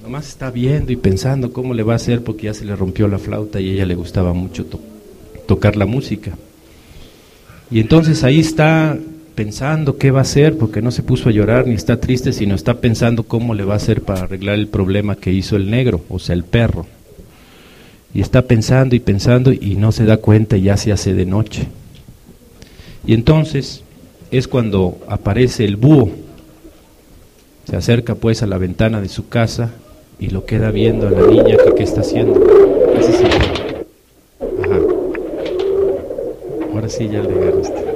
Nomás, 0.00 0.28
está 0.28 0.48
viendo 0.52 0.92
y 0.92 0.96
pensando 0.96 1.52
cómo 1.52 1.74
le 1.74 1.82
va 1.82 1.94
a 1.94 1.96
hacer 1.96 2.22
porque 2.22 2.44
ya 2.44 2.54
se 2.54 2.64
le 2.64 2.76
rompió 2.76 3.08
la 3.08 3.18
flauta 3.18 3.60
y 3.60 3.70
ella 3.70 3.84
le 3.84 3.96
gustaba 3.96 4.32
mucho 4.32 4.64
to 4.64 4.78
tocar 5.48 5.74
la 5.74 5.86
música. 5.86 6.38
Y 7.68 7.80
entonces 7.80 8.22
ahí 8.22 8.38
está 8.38 8.96
pensando 9.34 9.98
qué 9.98 10.12
va 10.12 10.20
a 10.20 10.22
hacer, 10.22 10.56
porque 10.56 10.80
no 10.80 10.92
se 10.92 11.02
puso 11.02 11.30
a 11.30 11.32
llorar 11.32 11.66
ni 11.66 11.74
está 11.74 11.98
triste, 11.98 12.32
sino 12.32 12.54
está 12.54 12.80
pensando 12.80 13.24
cómo 13.24 13.54
le 13.54 13.64
va 13.64 13.72
a 13.72 13.78
hacer 13.78 14.02
para 14.02 14.20
arreglar 14.20 14.54
el 14.54 14.68
problema 14.68 15.16
que 15.16 15.32
hizo 15.32 15.56
el 15.56 15.68
negro, 15.68 16.04
o 16.08 16.20
sea, 16.20 16.36
el 16.36 16.44
perro. 16.44 16.86
Y 18.14 18.20
está 18.20 18.42
pensando 18.42 18.94
y 18.94 19.00
pensando 19.00 19.52
y 19.52 19.74
no 19.74 19.90
se 19.90 20.04
da 20.04 20.18
cuenta 20.18 20.56
y 20.56 20.62
ya 20.62 20.76
se 20.76 20.92
hace 20.92 21.12
de 21.12 21.26
noche. 21.26 21.66
Y 23.04 23.14
entonces 23.14 23.82
es 24.30 24.48
cuando 24.48 24.98
aparece 25.08 25.64
el 25.64 25.76
búho. 25.76 26.10
Se 27.68 27.76
acerca 27.76 28.14
pues 28.14 28.42
a 28.42 28.46
la 28.46 28.58
ventana 28.58 29.00
de 29.00 29.08
su 29.08 29.28
casa 29.28 29.72
y 30.18 30.30
lo 30.30 30.44
queda 30.44 30.70
viendo 30.70 31.08
a 31.08 31.10
la 31.10 31.26
niña 31.26 31.56
que 31.56 31.74
qué 31.74 31.82
está 31.82 32.00
haciendo. 32.00 32.40
Ajá. 34.64 34.78
Ahora 36.72 36.88
sí 36.88 37.08
ya 37.08 37.22
le 37.22 37.32
agarraste. 37.32 37.86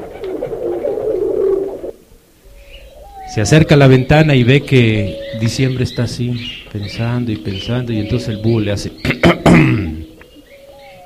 Se 3.32 3.40
acerca 3.40 3.76
a 3.76 3.78
la 3.78 3.86
ventana 3.86 4.34
y 4.34 4.42
ve 4.42 4.62
que 4.62 5.16
diciembre 5.40 5.84
está 5.84 6.02
así, 6.02 6.64
pensando 6.72 7.30
y 7.30 7.36
pensando, 7.36 7.92
y 7.92 8.00
entonces 8.00 8.30
el 8.30 8.38
búho 8.38 8.58
le 8.58 8.72
hace... 8.72 8.90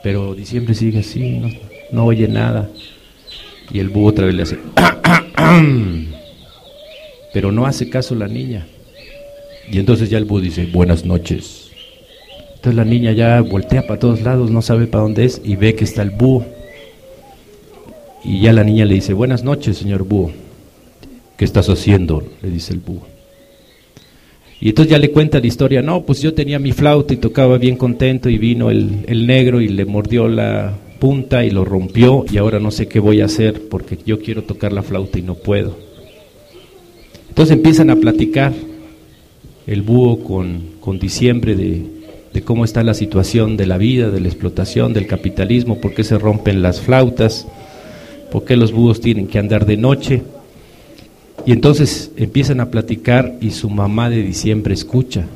Pero 0.03 0.35
diciembre 0.35 0.75
sigue 0.75 1.01
así, 1.01 1.21
no, 1.21 1.51
no 1.93 2.07
oye 2.07 2.27
nada. 2.27 2.71
Y 3.71 3.79
el 3.79 3.91
búho 3.91 4.09
otra 4.09 4.25
vez 4.25 4.35
le 4.35 4.43
hace... 4.43 4.59
Pero 7.33 7.53
no 7.53 7.67
hace 7.67 7.89
caso 7.91 8.15
la 8.15 8.29
niña. 8.29 8.67
Y 9.71 9.79
entonces 9.79 10.11
ya 10.11 10.19
el 10.19 10.25
búho 10.25 10.41
dice, 10.41 10.67
buenas 10.67 11.05
noches. 11.05 11.71
Entonces 12.57 12.75
la 12.77 12.85
niña 12.85 13.13
ya 13.13 13.41
voltea 13.41 13.87
para 13.87 13.99
todos 13.99 14.23
lados, 14.23 14.51
no 14.51 14.63
sabe 14.63 14.87
para 14.87 15.03
dónde 15.03 15.25
es 15.25 15.41
y 15.45 15.57
ve 15.57 15.75
que 15.75 15.85
está 15.85 16.03
el 16.03 16.11
búho. 16.11 16.45
Y 18.23 18.41
ya 18.41 18.53
la 18.53 18.65
niña 18.65 18.85
le 18.85 18.95
dice, 18.95 19.13
buenas 19.13 19.45
noches, 19.45 19.77
señor 19.77 20.05
búho. 20.05 20.31
¿Qué 21.37 21.45
estás 21.45 21.69
haciendo? 21.69 22.23
le 22.43 22.51
dice 22.51 22.73
el 22.73 22.81
búho. 22.81 23.07
Y 24.61 24.71
entonces 24.71 24.93
ya 24.93 24.99
le 24.99 25.11
cuenta 25.11 25.41
la 25.41 25.47
historia, 25.47 25.83
no, 25.83 26.05
pues 26.07 26.23
yo 26.23 26.33
tenía 26.33 26.59
mi 26.59 26.73
flauta 26.73 27.13
y 27.13 27.19
tocaba 27.19 27.59
bien 27.59 27.77
contento 27.77 28.31
y 28.31 28.39
vino 28.39 28.71
el, 28.71 29.05
el 29.09 29.27
negro 29.27 29.61
y 29.61 29.69
le 29.69 29.85
mordió 29.85 30.29
la 30.29 30.75
y 31.05 31.51
lo 31.51 31.65
rompió 31.67 32.25
y 32.31 32.39
ahora 32.39 32.59
no 32.59 32.71
sé 32.71 32.89
qué 32.89 32.99
voy 32.99 33.21
a 33.21 33.27
hacer 33.27 33.69
porque 33.69 33.99
yo 34.07 34.21
quiero 34.21 34.45
tocar 34.45 34.73
la 34.73 34.83
flauta 34.83 35.19
y 35.19 35.23
no 35.23 35.35
puedo. 35.35 35.77
Entonces 37.29 37.57
empiezan 37.57 37.91
a 37.91 37.97
platicar 37.97 38.53
el 39.67 39.83
búho 39.83 40.25
con, 40.25 40.63
con 40.81 40.99
diciembre 40.99 41.57
de, 41.57 41.83
de 42.33 42.43
cómo 42.43 42.65
está 42.65 42.83
la 42.83 42.95
situación 42.95 43.59
de 43.59 43.67
la 43.67 43.77
vida, 43.77 44.09
de 44.09 44.21
la 44.21 44.29
explotación, 44.29 44.95
del 44.95 45.07
capitalismo, 45.07 45.79
por 45.79 45.93
qué 45.95 46.05
se 46.05 46.19
rompen 46.19 46.63
las 46.63 46.81
flautas, 46.81 47.47
por 48.33 48.45
qué 48.45 48.57
los 48.57 48.73
búhos 48.73 49.01
tienen 49.01 49.27
que 49.27 49.39
andar 49.39 49.67
de 49.67 49.77
noche. 49.77 50.23
Y 51.45 51.53
entonces 51.53 52.13
empiezan 52.17 52.61
a 52.61 52.71
platicar 52.71 53.35
y 53.43 53.51
su 53.51 53.69
mamá 53.69 54.09
de 54.09 54.23
diciembre 54.23 54.73
escucha, 54.73 55.27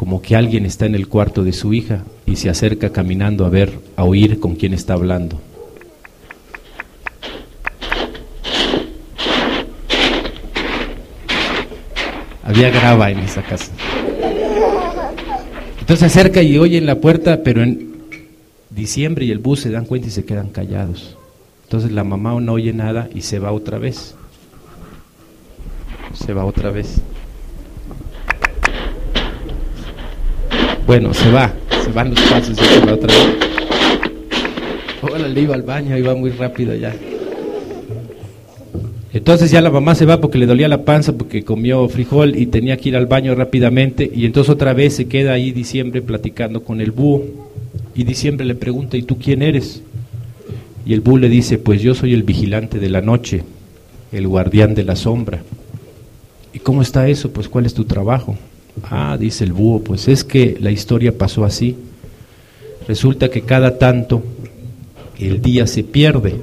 como 0.00 0.22
que 0.22 0.34
alguien 0.34 0.64
está 0.64 0.86
en 0.86 0.94
el 0.94 1.08
cuarto 1.08 1.44
de 1.44 1.52
su 1.52 1.74
hija 1.74 2.04
y 2.24 2.36
se 2.36 2.48
acerca 2.48 2.88
caminando 2.88 3.44
a 3.44 3.50
ver, 3.50 3.70
a 3.96 4.04
oír 4.04 4.40
con 4.40 4.54
quién 4.54 4.72
está 4.72 4.94
hablando. 4.94 5.38
Había 12.42 12.70
grava 12.70 13.10
en 13.10 13.18
esa 13.18 13.42
casa. 13.42 13.70
Entonces 15.80 15.98
se 15.98 16.06
acerca 16.06 16.40
y 16.40 16.56
oye 16.56 16.78
en 16.78 16.86
la 16.86 16.98
puerta, 16.98 17.42
pero 17.44 17.62
en 17.62 17.92
diciembre 18.70 19.26
y 19.26 19.30
el 19.32 19.38
bus 19.38 19.60
se 19.60 19.70
dan 19.70 19.84
cuenta 19.84 20.08
y 20.08 20.12
se 20.12 20.24
quedan 20.24 20.48
callados. 20.48 21.18
Entonces 21.64 21.92
la 21.92 22.04
mamá 22.04 22.40
no 22.40 22.54
oye 22.54 22.72
nada 22.72 23.10
y 23.14 23.20
se 23.20 23.38
va 23.38 23.52
otra 23.52 23.76
vez 23.76 24.14
se 26.14 26.32
va 26.32 26.44
otra 26.44 26.70
vez. 26.70 27.00
Bueno, 30.90 31.14
se 31.14 31.30
va, 31.30 31.54
se 31.84 31.92
van 31.92 32.10
los 32.10 32.20
pasos 32.22 32.50
y 32.60 32.64
se 32.64 32.84
va 32.84 32.94
otra 32.94 33.06
vez. 33.06 33.36
Hola, 35.02 35.28
le 35.28 35.40
iba 35.40 35.54
al 35.54 35.62
baño, 35.62 35.96
iba 35.96 36.16
muy 36.16 36.30
rápido 36.30 36.74
ya. 36.74 36.92
Entonces 39.12 39.52
ya 39.52 39.60
la 39.60 39.70
mamá 39.70 39.94
se 39.94 40.04
va 40.04 40.20
porque 40.20 40.38
le 40.38 40.46
dolía 40.46 40.66
la 40.66 40.84
panza 40.84 41.12
porque 41.12 41.44
comió 41.44 41.88
frijol 41.88 42.34
y 42.34 42.46
tenía 42.46 42.76
que 42.76 42.88
ir 42.88 42.96
al 42.96 43.06
baño 43.06 43.36
rápidamente 43.36 44.10
y 44.12 44.26
entonces 44.26 44.52
otra 44.52 44.74
vez 44.74 44.96
se 44.96 45.06
queda 45.06 45.32
ahí 45.32 45.52
diciembre 45.52 46.02
platicando 46.02 46.64
con 46.64 46.80
el 46.80 46.90
búho 46.90 47.22
y 47.94 48.02
diciembre 48.02 48.44
le 48.44 48.56
pregunta 48.56 48.96
¿y 48.96 49.02
tú 49.02 49.16
quién 49.16 49.42
eres? 49.42 49.84
Y 50.84 50.92
el 50.92 51.02
búho 51.02 51.18
le 51.18 51.28
dice 51.28 51.58
pues 51.58 51.80
yo 51.82 51.94
soy 51.94 52.14
el 52.14 52.24
vigilante 52.24 52.80
de 52.80 52.88
la 52.88 53.00
noche, 53.00 53.44
el 54.10 54.26
guardián 54.26 54.74
de 54.74 54.82
la 54.82 54.96
sombra. 54.96 55.40
¿Y 56.52 56.58
cómo 56.58 56.82
está 56.82 57.06
eso? 57.06 57.30
Pues 57.30 57.48
¿cuál 57.48 57.66
es 57.66 57.74
tu 57.74 57.84
trabajo? 57.84 58.36
Ah, 58.84 59.16
dice 59.18 59.44
el 59.44 59.52
búho, 59.52 59.80
pues 59.80 60.08
es 60.08 60.24
que 60.24 60.56
la 60.60 60.70
historia 60.70 61.16
pasó 61.16 61.44
así. 61.44 61.76
Resulta 62.88 63.28
que 63.28 63.42
cada 63.42 63.78
tanto 63.78 64.22
el 65.18 65.42
día 65.42 65.66
se 65.66 65.84
pierde. 65.84 66.34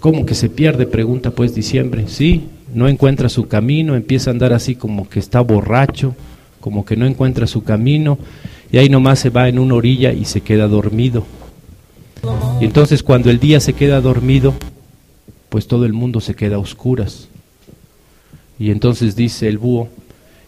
¿Cómo 0.00 0.26
que 0.26 0.34
se 0.34 0.48
pierde? 0.48 0.86
Pregunta 0.86 1.30
pues 1.30 1.54
diciembre. 1.54 2.04
Sí, 2.06 2.44
no 2.74 2.88
encuentra 2.88 3.28
su 3.28 3.48
camino, 3.48 3.96
empieza 3.96 4.30
a 4.30 4.32
andar 4.32 4.52
así 4.52 4.74
como 4.74 5.08
que 5.08 5.18
está 5.18 5.40
borracho, 5.40 6.14
como 6.60 6.84
que 6.84 6.96
no 6.96 7.06
encuentra 7.06 7.46
su 7.46 7.64
camino, 7.64 8.18
y 8.70 8.78
ahí 8.78 8.88
nomás 8.88 9.18
se 9.20 9.30
va 9.30 9.48
en 9.48 9.58
una 9.58 9.74
orilla 9.74 10.12
y 10.12 10.24
se 10.24 10.42
queda 10.42 10.68
dormido. 10.68 11.24
Y 12.60 12.64
entonces 12.64 13.02
cuando 13.02 13.30
el 13.30 13.38
día 13.38 13.60
se 13.60 13.72
queda 13.72 14.00
dormido, 14.00 14.54
pues 15.48 15.66
todo 15.66 15.84
el 15.86 15.92
mundo 15.92 16.20
se 16.20 16.34
queda 16.34 16.56
a 16.56 16.60
oscuras. 16.60 17.28
Y 18.58 18.70
entonces 18.70 19.16
dice 19.16 19.48
el 19.48 19.58
búho, 19.58 19.88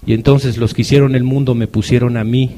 y 0.07 0.15
entonces 0.15 0.57
los 0.57 0.75
que 0.75 0.83
hicieron 0.83 1.15
el 1.15 1.25
mundo 1.25 1.55
me 1.55 1.67
pusieron 1.67 2.17
a 2.17 2.25
mí 2.25 2.53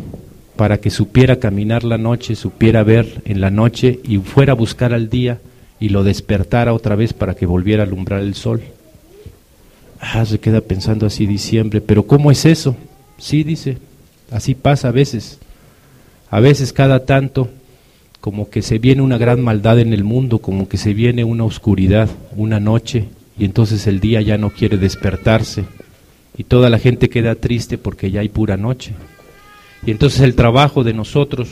para 0.57 0.79
que 0.79 0.91
supiera 0.91 1.37
caminar 1.37 1.83
la 1.83 1.99
noche, 1.99 2.37
supiera 2.37 2.83
ver 2.83 3.23
en 3.25 3.41
la 3.41 3.51
noche 3.51 4.01
y 4.05 4.19
fuera 4.19 4.53
a 4.53 4.57
buscar 4.57 4.95
al 4.95 5.09
día 5.11 5.41
y 5.81 5.89
lo 5.89 6.05
despertara 6.05 6.73
otra 6.73 6.95
vez 6.95 7.13
para 7.13 7.35
que 7.35 7.47
volviera 7.47 7.83
a 7.83 7.87
alumbrar 7.87 8.21
el 8.21 8.35
sol. 8.35 8.63
Ah, 10.01 10.25
se 10.25 10.39
queda 10.39 10.61
pensando 10.61 11.07
así 11.07 11.27
diciembre, 11.27 11.81
pero 11.81 12.07
¿cómo 12.07 12.31
es 12.31 12.45
eso? 12.45 12.77
Sí, 13.19 13.43
dice, 13.43 13.79
así 14.31 14.55
pasa 14.55 14.89
a 14.89 14.93
veces. 14.93 15.39
A 16.31 16.41
veces 16.41 16.73
cada 16.73 17.05
tanto 17.05 17.51
como 18.21 18.51
que 18.51 18.63
se 18.63 18.79
viene 18.79 19.03
una 19.03 19.19
gran 19.19 19.41
maldad 19.41 19.81
en 19.81 19.93
el 19.93 20.05
mundo, 20.05 20.39
como 20.39 20.69
que 20.69 20.77
se 20.77 20.95
viene 20.95 21.25
una 21.25 21.45
oscuridad, 21.45 22.09
una 22.37 22.61
noche, 22.61 23.07
y 23.37 23.45
entonces 23.45 23.87
el 23.89 23.99
día 23.99 24.21
ya 24.21 24.39
no 24.39 24.51
quiere 24.51 24.77
despertarse 24.77 25.65
y 26.37 26.45
toda 26.45 26.71
la 26.71 26.79
gente 26.79 27.09
queda 27.09 27.35
triste 27.35 27.79
porque 27.79 28.11
ya 28.11 28.21
hay 28.21 28.29
pura 28.29 28.57
noche. 28.57 28.95
Y 29.85 29.91
entonces 29.91 30.21
el 30.21 30.35
trabajo 30.35 30.85
de 30.85 30.95
nosotros, 30.95 31.49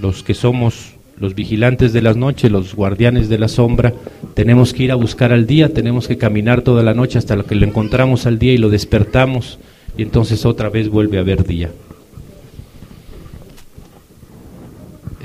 los 0.00 0.22
que 0.22 0.34
somos 0.34 0.94
los 1.18 1.34
vigilantes 1.34 1.92
de 1.92 2.02
las 2.02 2.16
noches, 2.16 2.50
los 2.50 2.74
guardianes 2.74 3.28
de 3.28 3.38
la 3.38 3.48
sombra, 3.48 3.92
tenemos 4.34 4.72
que 4.72 4.84
ir 4.84 4.92
a 4.92 4.96
buscar 4.96 5.32
al 5.32 5.46
día, 5.46 5.72
tenemos 5.72 6.08
que 6.08 6.18
caminar 6.18 6.62
toda 6.62 6.82
la 6.82 6.94
noche 6.94 7.18
hasta 7.18 7.40
que 7.44 7.54
lo 7.54 7.66
encontramos 7.66 8.26
al 8.26 8.38
día 8.38 8.52
y 8.52 8.58
lo 8.58 8.70
despertamos 8.70 9.58
y 9.96 10.02
entonces 10.02 10.44
otra 10.44 10.68
vez 10.68 10.88
vuelve 10.88 11.18
a 11.18 11.20
haber 11.20 11.44
día. 11.44 11.70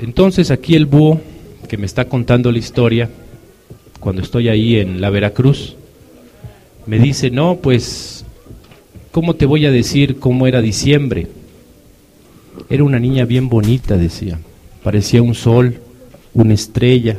Entonces 0.00 0.50
aquí 0.50 0.76
el 0.76 0.86
búho 0.86 1.20
que 1.68 1.76
me 1.76 1.86
está 1.86 2.04
contando 2.04 2.52
la 2.52 2.58
historia, 2.58 3.10
cuando 3.98 4.22
estoy 4.22 4.48
ahí 4.48 4.76
en 4.76 5.00
la 5.00 5.10
Veracruz, 5.10 5.76
me 6.86 6.98
dice, 6.98 7.30
no, 7.30 7.56
pues, 7.56 8.17
¿cómo 9.10 9.34
te 9.34 9.46
voy 9.46 9.66
a 9.66 9.70
decir 9.70 10.18
cómo 10.18 10.46
era 10.46 10.60
diciembre? 10.60 11.26
Era 12.68 12.84
una 12.84 12.98
niña 12.98 13.24
bien 13.24 13.48
bonita, 13.48 13.96
decía. 13.96 14.38
Parecía 14.82 15.22
un 15.22 15.34
sol, 15.34 15.80
una 16.34 16.54
estrella. 16.54 17.16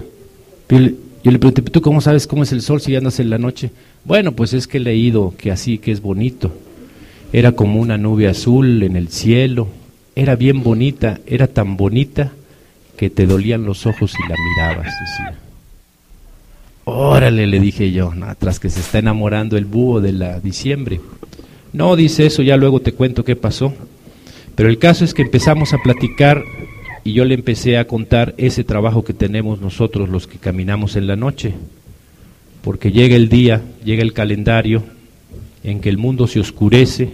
Yo 0.70 0.80
le, 0.80 1.40
pregunté, 1.40 1.62
¿tú 1.64 1.82
cómo 1.82 2.02
sabes 2.02 2.28
cómo 2.28 2.44
es 2.44 2.52
el 2.52 2.62
sol 2.62 2.82
si 2.82 2.96
andas 2.96 3.20
en 3.20 3.30
la 3.30 3.38
noche? 3.38 3.72
Bueno, 4.06 4.34
pues 4.34 4.54
es 4.54 4.68
que 4.68 4.78
he 4.78 4.82
leído 4.82 5.34
que 5.38 5.52
así, 5.52 5.78
que 5.78 5.92
es 5.92 6.02
bonito. 6.02 6.52
Era 7.34 7.52
como 7.52 7.80
una 7.80 7.98
nube 7.98 8.28
azul 8.28 8.84
en 8.84 8.96
el 8.96 9.10
cielo. 9.10 9.68
Era 10.16 10.36
bien 10.36 10.64
bonita, 10.64 11.20
era 11.26 11.48
tan 11.48 11.78
bonita 11.78 12.32
que 12.98 13.10
te 13.10 13.26
dolían 13.26 13.66
los 13.66 13.86
ojos 13.86 14.14
y 14.14 14.30
la 14.30 14.36
mirabas, 14.38 14.94
decía. 15.00 15.40
Órale, 16.86 17.46
le 17.48 17.60
dije 17.60 17.92
yo, 17.92 18.12
tras 18.40 18.60
que 18.60 18.70
se 18.70 18.80
está 18.80 19.00
enamorando 19.00 19.58
el 19.58 19.66
búho 19.66 20.02
de 20.02 20.12
la 20.12 20.40
diciembre. 20.40 21.00
No, 21.74 21.96
dice 21.96 22.26
eso, 22.26 22.42
ya 22.42 22.58
luego 22.58 22.82
te 22.82 22.94
cuento 22.94 23.24
qué 23.24 23.36
pasó. 23.36 23.74
Pero 24.56 24.70
el 24.70 24.78
caso 24.78 25.06
es 25.06 25.14
que 25.14 25.22
empezamos 25.22 25.74
a 25.74 25.78
platicar 25.78 26.44
y 27.04 27.14
yo 27.14 27.26
le 27.26 27.36
empecé 27.36 27.78
a 27.78 27.88
contar 27.88 28.34
ese 28.38 28.64
trabajo 28.64 29.04
que 29.04 29.14
tenemos 29.14 29.62
nosotros 29.62 30.10
los 30.10 30.28
que 30.28 30.38
caminamos 30.38 30.96
en 30.96 31.08
la 31.08 31.16
noche. 31.16 31.54
Porque 32.62 32.92
llega 32.92 33.16
el 33.16 33.30
día, 33.30 33.62
llega 33.86 34.02
el 34.02 34.14
calendario 34.14 34.84
en 35.64 35.80
que 35.80 35.90
el 35.90 35.98
mundo 35.98 36.28
se 36.28 36.40
oscurece 36.40 37.14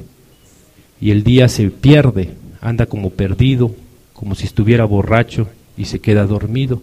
y 0.99 1.11
el 1.11 1.23
día 1.23 1.47
se 1.49 1.69
pierde, 1.69 2.31
anda 2.61 2.87
como 2.87 3.11
perdido, 3.11 3.75
como 4.13 4.33
si 4.33 4.45
estuviera 4.45 4.85
borracho 4.85 5.47
y 5.77 5.85
se 5.85 5.99
queda 5.99 6.25
dormido 6.25 6.81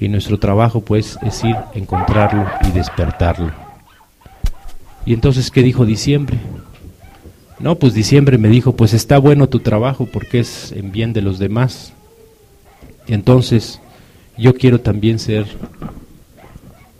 y 0.00 0.08
nuestro 0.08 0.38
trabajo 0.38 0.80
pues 0.80 1.18
es 1.22 1.42
ir, 1.44 1.56
encontrarlo 1.74 2.46
y 2.68 2.70
despertarlo. 2.70 3.50
Y 5.04 5.14
entonces, 5.14 5.50
¿qué 5.50 5.62
dijo 5.62 5.86
diciembre? 5.86 6.38
No, 7.60 7.76
pues 7.76 7.92
diciembre 7.92 8.38
me 8.38 8.48
dijo, 8.48 8.76
pues 8.76 8.94
está 8.94 9.18
bueno 9.18 9.48
tu 9.48 9.60
trabajo 9.60 10.06
porque 10.06 10.38
es 10.40 10.72
en 10.72 10.92
bien 10.92 11.12
de 11.12 11.22
los 11.22 11.38
demás. 11.38 11.92
Entonces, 13.08 13.80
yo 14.36 14.54
quiero 14.54 14.80
también 14.80 15.18
ser 15.18 15.46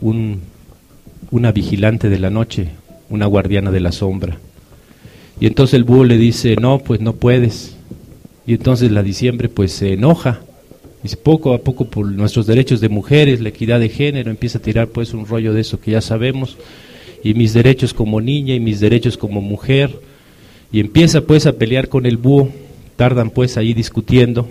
un, 0.01 0.41
una 1.31 1.51
vigilante 1.51 2.09
de 2.09 2.19
la 2.19 2.29
noche, 2.29 2.71
una 3.09 3.25
guardiana 3.25 3.71
de 3.71 3.79
la 3.79 3.91
sombra. 3.91 4.37
Y 5.39 5.45
entonces 5.45 5.75
el 5.75 5.85
búho 5.85 6.03
le 6.03 6.17
dice, 6.17 6.55
no, 6.57 6.79
pues 6.79 6.99
no 6.99 7.13
puedes. 7.13 7.77
Y 8.45 8.53
entonces 8.53 8.91
la 8.91 9.03
diciembre 9.03 9.47
pues 9.47 9.71
se 9.71 9.93
enoja. 9.93 10.41
Dice, 11.03 11.15
poco 11.15 11.53
a 11.53 11.59
poco 11.59 11.85
por 11.85 12.05
nuestros 12.05 12.45
derechos 12.45 12.81
de 12.81 12.89
mujeres, 12.89 13.39
la 13.39 13.49
equidad 13.49 13.79
de 13.79 13.87
género, 13.87 14.29
empieza 14.29 14.57
a 14.57 14.61
tirar 14.61 14.89
pues 14.89 15.13
un 15.13 15.25
rollo 15.25 15.53
de 15.53 15.61
eso 15.61 15.79
que 15.79 15.91
ya 15.91 16.01
sabemos. 16.01 16.57
Y 17.23 17.33
mis 17.33 17.53
derechos 17.53 17.93
como 17.93 18.19
niña 18.19 18.53
y 18.55 18.59
mis 18.59 18.81
derechos 18.81 19.17
como 19.17 19.39
mujer. 19.39 19.91
Y 20.71 20.79
empieza 20.79 21.21
pues 21.21 21.45
a 21.45 21.53
pelear 21.53 21.89
con 21.89 22.05
el 22.05 22.17
búho. 22.17 22.49
Tardan 22.95 23.29
pues 23.29 23.57
ahí 23.57 23.73
discutiendo 23.73 24.49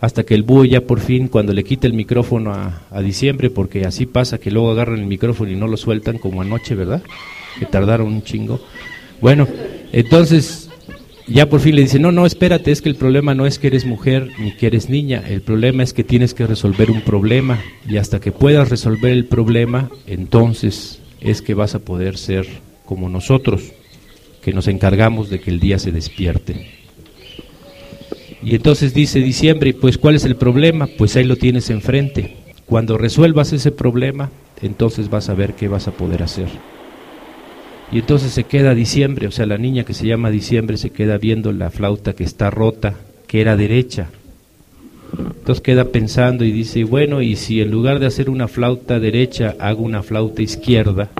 hasta 0.00 0.24
que 0.24 0.34
el 0.34 0.42
búho 0.42 0.64
ya 0.64 0.82
por 0.82 1.00
fin, 1.00 1.28
cuando 1.28 1.52
le 1.52 1.64
quita 1.64 1.86
el 1.86 1.92
micrófono 1.92 2.52
a, 2.52 2.82
a, 2.90 3.00
diciembre, 3.00 3.50
porque 3.50 3.84
así 3.84 4.06
pasa 4.06 4.38
que 4.38 4.50
luego 4.50 4.70
agarran 4.70 5.00
el 5.00 5.06
micrófono 5.06 5.50
y 5.50 5.56
no 5.56 5.66
lo 5.66 5.76
sueltan 5.76 6.18
como 6.18 6.40
anoche, 6.40 6.76
¿verdad? 6.76 7.02
Que 7.58 7.66
tardaron 7.66 8.06
un 8.06 8.22
chingo. 8.22 8.60
Bueno, 9.20 9.48
entonces 9.92 10.68
ya 11.26 11.48
por 11.48 11.60
fin 11.60 11.74
le 11.76 11.82
dice, 11.82 11.98
no, 11.98 12.12
no, 12.12 12.26
espérate, 12.26 12.70
es 12.70 12.80
que 12.80 12.88
el 12.88 12.94
problema 12.94 13.34
no 13.34 13.46
es 13.46 13.58
que 13.58 13.66
eres 13.66 13.84
mujer 13.84 14.30
ni 14.38 14.52
que 14.52 14.68
eres 14.68 14.88
niña, 14.88 15.22
el 15.28 15.42
problema 15.42 15.82
es 15.82 15.92
que 15.92 16.04
tienes 16.04 16.32
que 16.32 16.46
resolver 16.46 16.90
un 16.90 17.02
problema 17.02 17.60
y 17.88 17.98
hasta 17.98 18.20
que 18.20 18.32
puedas 18.32 18.70
resolver 18.70 19.12
el 19.12 19.26
problema, 19.26 19.90
entonces 20.06 21.00
es 21.20 21.42
que 21.42 21.54
vas 21.54 21.74
a 21.74 21.80
poder 21.80 22.16
ser 22.16 22.46
como 22.86 23.08
nosotros, 23.08 23.72
que 24.48 24.54
nos 24.54 24.66
encargamos 24.66 25.28
de 25.28 25.40
que 25.40 25.50
el 25.50 25.60
día 25.60 25.78
se 25.78 25.92
despierte. 25.92 26.70
Y 28.42 28.54
entonces 28.54 28.94
dice 28.94 29.18
diciembre, 29.18 29.74
pues 29.74 29.98
¿cuál 29.98 30.16
es 30.16 30.24
el 30.24 30.36
problema? 30.36 30.86
Pues 30.96 31.16
ahí 31.16 31.24
lo 31.24 31.36
tienes 31.36 31.68
enfrente. 31.68 32.34
Cuando 32.64 32.96
resuelvas 32.96 33.52
ese 33.52 33.72
problema, 33.72 34.30
entonces 34.62 35.10
vas 35.10 35.28
a 35.28 35.34
ver 35.34 35.52
qué 35.52 35.68
vas 35.68 35.86
a 35.86 35.90
poder 35.90 36.22
hacer. 36.22 36.48
Y 37.92 37.98
entonces 37.98 38.32
se 38.32 38.44
queda 38.44 38.74
diciembre, 38.74 39.26
o 39.26 39.30
sea, 39.30 39.44
la 39.44 39.58
niña 39.58 39.84
que 39.84 39.92
se 39.92 40.06
llama 40.06 40.30
diciembre 40.30 40.78
se 40.78 40.88
queda 40.88 41.18
viendo 41.18 41.52
la 41.52 41.68
flauta 41.68 42.14
que 42.14 42.24
está 42.24 42.48
rota, 42.48 42.94
que 43.26 43.42
era 43.42 43.54
derecha. 43.54 44.08
Entonces 45.12 45.60
queda 45.60 45.84
pensando 45.84 46.46
y 46.46 46.52
dice, 46.52 46.84
bueno, 46.84 47.20
y 47.20 47.36
si 47.36 47.60
en 47.60 47.70
lugar 47.70 47.98
de 47.98 48.06
hacer 48.06 48.30
una 48.30 48.48
flauta 48.48 48.98
derecha 48.98 49.56
hago 49.58 49.82
una 49.82 50.02
flauta 50.02 50.40
izquierda, 50.40 51.10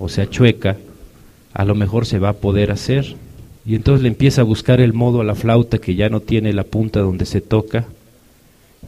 o 0.00 0.08
sea, 0.08 0.28
chueca, 0.28 0.76
a 1.54 1.64
lo 1.64 1.74
mejor 1.76 2.04
se 2.04 2.18
va 2.18 2.30
a 2.30 2.34
poder 2.34 2.72
hacer. 2.72 3.16
Y 3.64 3.76
entonces 3.76 4.02
le 4.02 4.08
empieza 4.08 4.42
a 4.42 4.44
buscar 4.44 4.80
el 4.80 4.92
modo 4.92 5.20
a 5.20 5.24
la 5.24 5.36
flauta 5.36 5.78
que 5.78 5.94
ya 5.94 6.10
no 6.10 6.20
tiene 6.20 6.52
la 6.52 6.64
punta 6.64 7.00
donde 7.00 7.24
se 7.24 7.40
toca. 7.40 7.86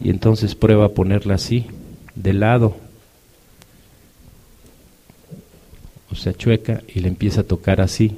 Y 0.02 0.10
entonces 0.10 0.54
prueba 0.54 0.86
a 0.86 0.90
ponerla 0.90 1.34
así, 1.34 1.66
de 2.14 2.34
lado. 2.34 2.76
O 6.10 6.14
sea, 6.16 6.34
chueca 6.34 6.82
y 6.92 7.00
le 7.00 7.08
empieza 7.08 7.42
a 7.42 7.44
tocar 7.44 7.80
así. 7.80 8.16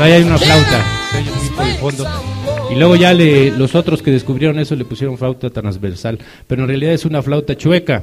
Ahí 0.00 0.12
hay 0.12 0.22
una 0.22 0.38
flauta. 0.38 0.82
Y 2.70 2.74
luego 2.76 2.96
ya 2.96 3.12
le, 3.12 3.50
los 3.50 3.74
otros 3.74 4.00
que 4.00 4.10
descubrieron 4.10 4.58
eso 4.58 4.74
le 4.74 4.86
pusieron 4.86 5.18
flauta 5.18 5.50
transversal, 5.50 6.18
pero 6.46 6.62
en 6.62 6.68
realidad 6.68 6.94
es 6.94 7.04
una 7.04 7.20
flauta 7.20 7.54
chueca, 7.54 8.02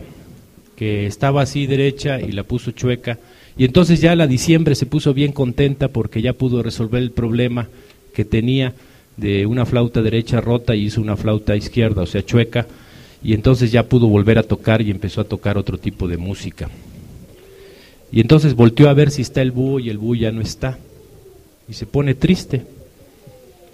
que 0.76 1.08
estaba 1.08 1.42
así 1.42 1.66
derecha 1.66 2.22
y 2.22 2.34
la 2.34 2.44
puso 2.44 2.70
chueca. 2.72 3.18
Y 3.58 3.66
entonces 3.66 4.00
ya 4.00 4.16
la 4.16 4.28
diciembre 4.28 4.76
se 4.76 4.86
puso 4.86 5.16
bien 5.16 5.32
contenta 5.32 5.88
porque 5.88 6.22
ya 6.22 6.34
pudo 6.34 6.62
resolver 6.62 7.02
el 7.02 7.10
problema 7.10 7.68
que 8.14 8.26
tenía 8.26 8.74
de 9.16 9.48
una 9.48 9.66
flauta 9.66 10.04
derecha 10.04 10.40
rota 10.40 10.76
y 10.76 10.84
hizo 10.84 11.02
una 11.02 11.18
flauta 11.18 11.56
izquierda, 11.56 12.04
o 12.04 12.06
sea, 12.06 12.24
chueca, 12.24 12.68
y 13.24 13.34
entonces 13.34 13.72
ya 13.72 13.90
pudo 13.90 14.08
volver 14.08 14.38
a 14.38 14.44
tocar 14.44 14.84
y 14.84 14.92
empezó 14.92 15.22
a 15.22 15.24
tocar 15.24 15.58
otro 15.58 15.80
tipo 15.80 16.08
de 16.08 16.18
música. 16.18 16.70
Y 18.12 18.22
entonces 18.22 18.54
volteó 18.54 18.88
a 18.88 18.94
ver 18.94 19.10
si 19.10 19.24
está 19.24 19.42
el 19.42 19.52
búho 19.52 19.80
y 19.80 19.90
el 19.90 19.98
búho 19.98 20.14
ya 20.14 20.32
no 20.32 20.42
está. 20.42 20.78
Y 21.70 21.74
se 21.74 21.86
pone 21.86 22.16
triste. 22.16 22.64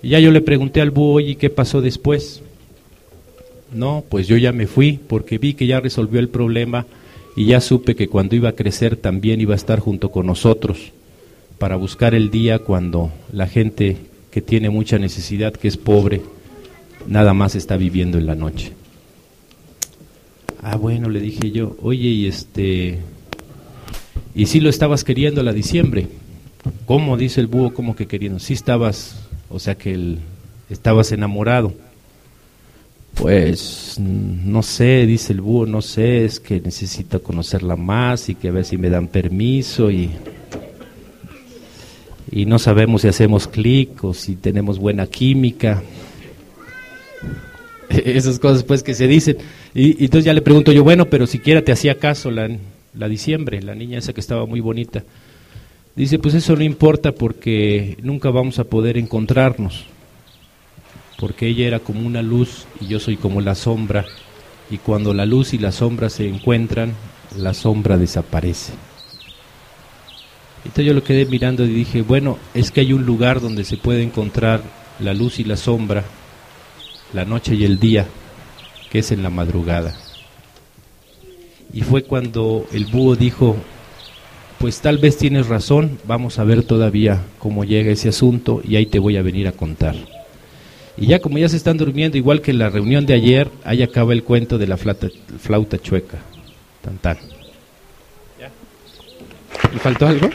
Y 0.02 0.10
ya 0.10 0.20
yo 0.20 0.32
le 0.32 0.42
pregunté 0.42 0.82
al 0.82 0.92
búho, 0.92 1.14
oye, 1.14 1.36
¿qué 1.36 1.50
pasó 1.50 1.82
después? 1.82 2.42
No, 3.74 4.04
pues 4.08 4.28
yo 4.28 4.38
ya 4.38 4.52
me 4.52 4.68
fui 4.68 5.00
porque 5.08 5.38
vi 5.38 5.54
que 5.54 5.68
ya 5.68 5.80
resolvió 5.80 6.20
el 6.20 6.30
problema 6.30 6.86
y 7.36 7.46
ya 7.46 7.62
supe 7.62 7.96
que 7.96 8.08
cuando 8.08 8.36
iba 8.36 8.50
a 8.50 8.56
crecer 8.56 8.96
también 8.96 9.42
iba 9.42 9.54
a 9.54 9.58
estar 9.58 9.80
junto 9.80 10.12
con 10.12 10.28
nosotros 10.28 10.92
para 11.58 11.76
buscar 11.76 12.14
el 12.14 12.30
día 12.30 12.60
cuando 12.60 13.12
la 13.32 13.48
gente 13.48 13.98
que 14.32 14.42
tiene 14.42 14.70
mucha 14.70 15.00
necesidad, 15.00 15.54
que 15.54 15.68
es 15.68 15.78
pobre, 15.78 16.22
nada 17.08 17.34
más 17.34 17.56
está 17.56 17.78
viviendo 17.78 18.18
en 18.18 18.26
la 18.26 18.36
noche. 18.36 18.74
Ah, 20.62 20.76
bueno, 20.76 21.10
le 21.10 21.20
dije 21.20 21.52
yo, 21.52 21.76
oye, 21.82 22.10
y 22.10 22.28
este, 22.28 23.00
y 24.36 24.46
si 24.46 24.60
lo 24.60 24.70
estabas 24.70 25.04
queriendo 25.04 25.44
la 25.44 25.54
diciembre. 25.54 26.08
¿Cómo? 26.86 27.18
Dice 27.18 27.42
el 27.42 27.48
búho, 27.48 27.74
¿cómo 27.74 27.96
que 27.96 28.08
queriendo? 28.08 28.40
Sí 28.40 28.54
estabas, 28.54 29.16
o 29.50 29.60
sea 29.60 29.76
que 29.76 29.94
el, 29.94 30.20
estabas 30.70 31.12
enamorado. 31.12 31.74
Pues 33.14 33.98
no 34.00 34.64
sé, 34.64 35.06
dice 35.06 35.34
el 35.34 35.42
búho, 35.42 35.66
no 35.66 35.82
sé, 35.82 36.26
es 36.26 36.40
que 36.40 36.60
necesito 36.60 37.22
conocerla 37.22 37.76
más 37.76 38.30
y 38.30 38.36
que 38.36 38.48
a 38.48 38.52
ver 38.52 38.66
si 38.66 38.78
me 38.78 38.90
dan 38.90 39.08
permiso 39.08 39.92
y, 39.92 40.10
y 42.32 42.46
no 42.46 42.58
sabemos 42.58 43.04
si 43.04 43.10
hacemos 43.10 43.48
clic 43.48 44.04
o 44.04 44.14
si 44.14 44.36
tenemos 44.36 44.80
buena 44.80 45.06
química. 45.06 45.84
Esas 47.90 48.40
cosas 48.40 48.64
pues 48.64 48.82
que 48.82 48.96
se 48.96 49.08
dicen. 49.08 49.38
Y, 49.76 50.02
y 50.02 50.06
entonces 50.06 50.26
ya 50.26 50.34
le 50.34 50.42
pregunto 50.42 50.72
yo, 50.72 50.84
bueno, 50.84 51.06
pero 51.06 51.28
siquiera 51.28 51.62
te 51.62 51.72
hacía 51.72 52.00
caso 52.00 52.32
la, 52.32 52.50
la 52.96 53.08
diciembre, 53.08 53.62
la 53.62 53.76
niña 53.76 54.00
esa 54.00 54.14
que 54.14 54.22
estaba 54.22 54.48
muy 54.48 54.60
bonita. 54.60 55.04
Dice, 55.96 56.18
pues 56.18 56.34
eso 56.34 56.56
no 56.56 56.64
importa 56.64 57.12
porque 57.12 57.98
nunca 58.02 58.32
vamos 58.32 58.58
a 58.58 58.64
poder 58.64 58.98
encontrarnos, 58.98 59.86
porque 61.20 61.48
ella 61.48 61.68
era 61.68 61.80
como 61.80 62.06
una 62.06 62.24
luz 62.24 62.66
y 62.82 62.88
yo 62.88 63.00
soy 63.00 63.16
como 63.16 63.42
la 63.42 63.54
sombra, 63.54 64.04
y 64.72 64.80
cuando 64.80 65.14
la 65.14 65.28
luz 65.28 65.54
y 65.54 65.60
la 65.60 65.72
sombra 65.72 66.10
se 66.10 66.28
encuentran, 66.28 66.94
la 67.38 67.54
sombra 67.54 67.98
desaparece. 67.98 68.74
Entonces 70.66 70.86
yo 70.86 70.94
lo 70.96 71.04
quedé 71.04 71.28
mirando 71.28 71.64
y 71.64 71.70
dije, 71.70 72.02
bueno, 72.02 72.40
es 72.56 72.72
que 72.72 72.82
hay 72.82 72.94
un 72.94 73.06
lugar 73.06 73.40
donde 73.40 73.64
se 73.64 73.78
puede 73.78 74.02
encontrar 74.02 74.64
la 75.00 75.14
luz 75.14 75.40
y 75.40 75.44
la 75.44 75.58
sombra, 75.58 76.04
la 77.14 77.26
noche 77.26 77.54
y 77.54 77.66
el 77.66 77.80
día, 77.80 78.08
que 78.90 79.00
es 79.00 79.12
en 79.12 79.22
la 79.22 79.30
madrugada. 79.30 79.96
Y 81.72 81.82
fue 81.82 82.04
cuando 82.04 82.66
el 82.72 82.86
búho 82.86 83.16
dijo, 83.16 83.58
pues 84.64 84.80
tal 84.80 84.98
vez 84.98 85.18
tienes 85.18 85.48
razón, 85.48 86.00
vamos 86.06 86.40
a 86.40 86.46
ver 86.46 86.64
todavía 86.64 87.20
cómo 87.38 87.66
llega 87.66 87.92
ese 87.92 88.08
asunto 88.08 88.62
y 88.64 88.78
ahí 88.78 88.86
te 88.86 88.98
voy 88.98 89.18
a 89.18 89.22
venir 89.22 89.46
a 89.50 89.52
contar. 89.52 89.94
Y 90.96 91.08
ya 91.08 91.20
como 91.20 91.38
ya 91.38 91.50
se 91.50 91.58
están 91.58 91.76
durmiendo, 91.76 92.18
igual 92.18 92.40
que 92.40 92.52
en 92.52 92.60
la 92.60 92.70
reunión 92.70 93.06
de 93.06 93.14
ayer, 93.14 93.50
ahí 93.66 93.84
acaba 93.84 94.14
el 94.14 94.24
cuento 94.24 94.58
de 94.58 94.68
la 94.68 94.78
flauta, 94.78 95.10
flauta 95.38 95.78
chueca. 95.80 96.20
Tan 96.82 96.98
tan. 97.00 97.18
¿Y 99.76 99.80
faltó 99.80 100.08
algo? 100.08 100.30